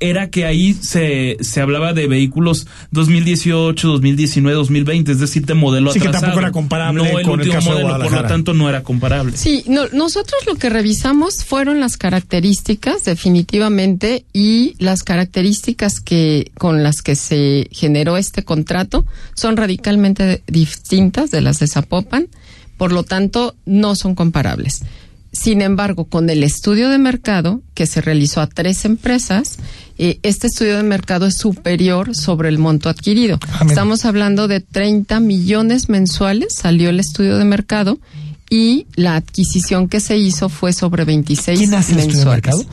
[0.00, 5.92] era que ahí se, se hablaba de vehículos 2018, 2019, 2020, es decir, de modelo
[5.92, 8.28] Sí, que tampoco era comparable no el con el último caso de modelo, por lo
[8.28, 9.36] tanto no era comparable.
[9.36, 16.82] Sí, no, nosotros lo que revisamos fueron las características, definitivamente, y las características que con
[16.82, 22.28] las que se generó este contrato son radicalmente distintas de las de Zapopan,
[22.76, 24.82] por lo tanto, no son comparables.
[25.32, 29.58] Sin embargo, con el estudio de mercado que se realizó a tres empresas,
[29.98, 33.38] eh, este estudio de mercado es superior sobre el monto adquirido.
[33.66, 37.98] Estamos hablando de 30 millones mensuales, salió el estudio de mercado
[38.48, 42.56] y la adquisición que se hizo fue sobre 26 ¿Quién hace el estudio de mensuales.
[42.56, 42.64] mercado?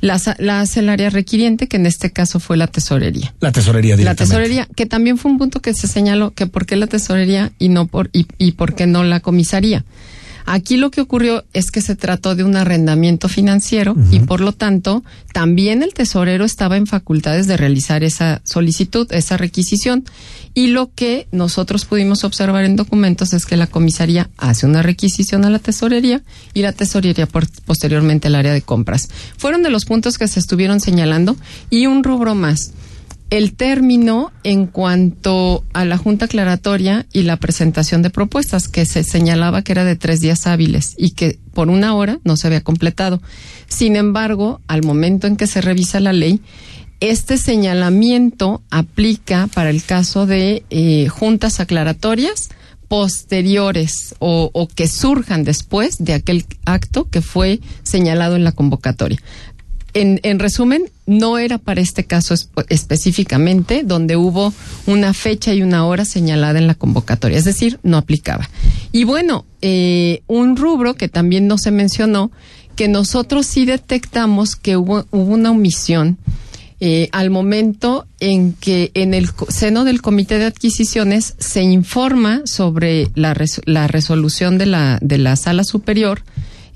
[0.00, 3.34] La, la hace el área requiriente, que en este caso fue la tesorería.
[3.40, 6.76] La tesorería La tesorería, que también fue un punto que se señaló que por qué
[6.76, 9.84] la tesorería y no por y, y por qué no la comisaría.
[10.46, 14.52] Aquí lo que ocurrió es que se trató de un arrendamiento financiero y por lo
[14.52, 20.04] tanto también el tesorero estaba en facultades de realizar esa solicitud, esa requisición.
[20.52, 25.44] Y lo que nosotros pudimos observar en documentos es que la comisaría hace una requisición
[25.44, 26.22] a la tesorería
[26.52, 29.08] y la tesorería por- posteriormente al área de compras.
[29.36, 31.36] Fueron de los puntos que se estuvieron señalando
[31.70, 32.72] y un rubro más
[33.30, 39.02] el término en cuanto a la junta aclaratoria y la presentación de propuestas, que se
[39.02, 42.62] señalaba que era de tres días hábiles y que por una hora no se había
[42.62, 43.20] completado.
[43.68, 46.40] Sin embargo, al momento en que se revisa la ley,
[47.00, 52.50] este señalamiento aplica para el caso de eh, juntas aclaratorias
[52.88, 59.18] posteriores o, o, que surjan después de aquel acto que fue señalado en la convocatoria.
[59.94, 62.34] En, en resumen, no era para este caso
[62.68, 64.52] específicamente donde hubo
[64.86, 68.48] una fecha y una hora señalada en la convocatoria, es decir, no aplicaba.
[68.92, 72.30] Y bueno, eh, un rubro que también no se mencionó,
[72.76, 76.18] que nosotros sí detectamos que hubo, hubo una omisión
[76.80, 83.08] eh, al momento en que en el seno del Comité de Adquisiciones se informa sobre
[83.14, 83.34] la,
[83.64, 86.22] la resolución de la, de la Sala Superior,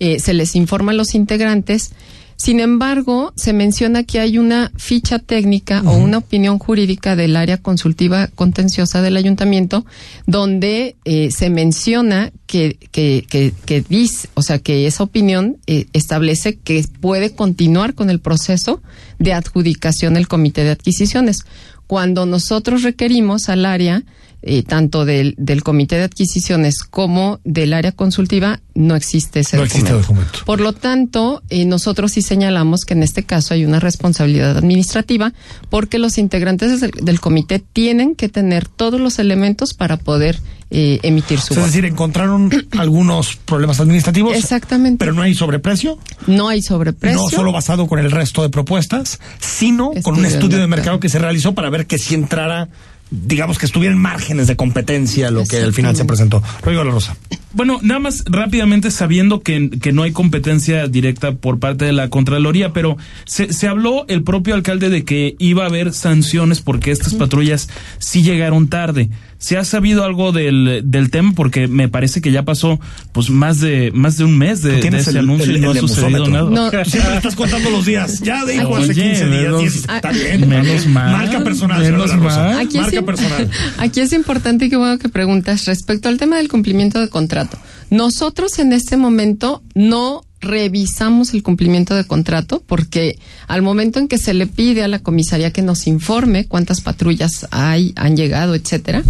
[0.00, 1.90] eh, se les informa a los integrantes,
[2.38, 7.58] sin embargo, se menciona que hay una ficha técnica o una opinión jurídica del área
[7.58, 9.84] consultiva contenciosa del ayuntamiento
[10.24, 16.56] donde eh, se menciona que, que, que, dice, o sea, que esa opinión eh, establece
[16.58, 18.80] que puede continuar con el proceso
[19.18, 21.40] de adjudicación del comité de adquisiciones.
[21.88, 24.04] Cuando nosotros requerimos al área
[24.42, 30.44] eh, tanto del, del, comité de adquisiciones como del área consultiva, no existe ese documento.
[30.44, 35.32] Por lo tanto, eh, nosotros sí señalamos que en este caso hay una responsabilidad administrativa
[35.70, 41.00] porque los integrantes del, del comité tienen que tener todos los elementos para poder eh,
[41.02, 44.36] emitir su Es decir, encontraron algunos problemas administrativos.
[44.36, 44.98] Exactamente.
[44.98, 45.98] Pero no hay sobreprecio.
[46.26, 47.18] No hay sobreprecio.
[47.18, 51.08] No solo basado con el resto de propuestas, sino con un estudio de mercado que
[51.08, 52.68] se realizó para ver que si entrara
[53.10, 56.42] digamos que estuvieran márgenes de competencia lo que al final se presentó.
[56.62, 57.16] Rodrigo La Rosa.
[57.52, 62.10] Bueno, nada más rápidamente sabiendo que, que, no hay competencia directa por parte de la
[62.10, 66.90] Contraloría, pero se, se habló el propio alcalde de que iba a haber sanciones porque
[66.90, 69.08] estas patrullas sí llegaron tarde.
[69.38, 71.32] ¿Se ha sabido algo del, del tema?
[71.34, 72.80] Porque me parece que ya pasó
[73.12, 76.26] pues más de más de un mes de, de ese anuncio y no ha sucedido
[76.26, 76.50] nada.
[76.50, 76.70] No.
[76.84, 78.20] Siempre estás contando los días.
[78.20, 79.74] Ya dijo hace 15 días.
[79.76, 80.48] está bien.
[80.48, 81.12] Menos mal.
[81.12, 81.80] Marca personal.
[81.80, 82.58] Menos mal.
[82.58, 83.50] Aquí Marca es, personal.
[83.78, 87.58] Aquí es importante que bueno que preguntas respecto al tema del cumplimiento de contrato.
[87.90, 93.18] Nosotros en este momento no revisamos el cumplimiento de contrato porque
[93.48, 97.46] al momento en que se le pide a la comisaría que nos informe cuántas patrullas
[97.50, 99.02] hay, han llegado, etcétera,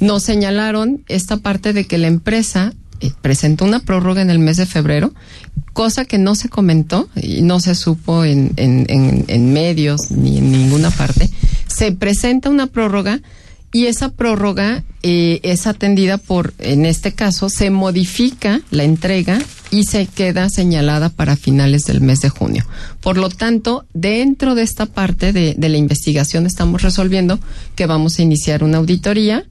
[0.00, 4.56] nos señalaron esta parte de que la empresa eh, presentó una prórroga en el mes
[4.56, 5.14] de febrero,
[5.72, 10.38] cosa que no se comentó y no se supo en, en, en, en medios ni
[10.38, 11.30] en ninguna parte.
[11.68, 13.20] Se presenta una prórroga
[13.72, 19.84] y esa prórroga eh, es atendida por, en este caso, se modifica la entrega y
[19.84, 22.66] se queda señalada para finales del mes de junio.
[23.00, 27.40] Por lo tanto, dentro de esta parte de, de la investigación estamos resolviendo
[27.74, 29.46] que vamos a iniciar una auditoría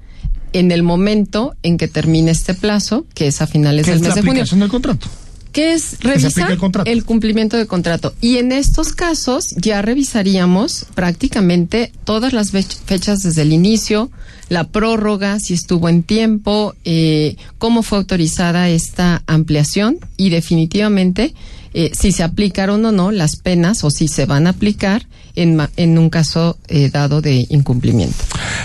[0.54, 4.02] en el momento en que termine este plazo, que es a finales ¿Qué del es
[4.02, 5.08] mes la de junio del contrato?
[5.52, 8.14] Que es revisar el cumplimiento de contrato.
[8.22, 14.10] Y en estos casos ya revisaríamos prácticamente todas las fech- fechas desde el inicio,
[14.50, 21.34] la prórroga, si estuvo en tiempo, eh, cómo fue autorizada esta ampliación y definitivamente
[21.74, 25.56] eh, si se aplicaron o no las penas o si se van a aplicar en,
[25.56, 28.18] ma- en un caso eh, dado de incumplimiento.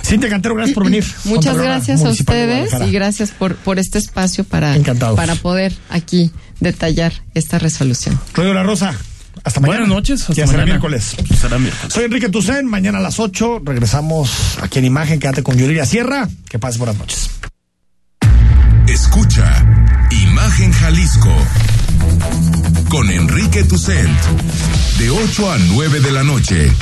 [0.04, 1.04] Cintia Cantero, gracias por venir.
[1.24, 5.16] Muchas gracias a ustedes y gracias por, por este espacio para, Encantados.
[5.16, 8.18] para poder aquí detallar esta resolución.
[8.34, 8.94] Rodrigo La Rosa.
[9.44, 9.80] Hasta mañana.
[9.80, 10.78] Buenas noches, hasta ya será mañana.
[10.78, 11.14] miércoles.
[11.38, 11.92] Será miércoles.
[11.92, 12.66] Soy Enrique Tucen.
[12.66, 14.30] Mañana a las 8 regresamos
[14.62, 15.20] aquí en Imagen.
[15.20, 16.26] Quédate con Yuridia Sierra.
[16.48, 17.30] Que pases buenas noches.
[18.86, 19.64] Escucha
[20.10, 21.34] Imagen Jalisco
[22.88, 24.08] con Enrique Tucent
[24.98, 26.72] de 8 a 9 de la noche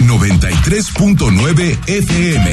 [0.00, 2.50] 93.9 FM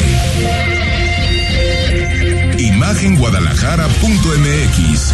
[2.60, 5.14] Imagenguadalajara.mx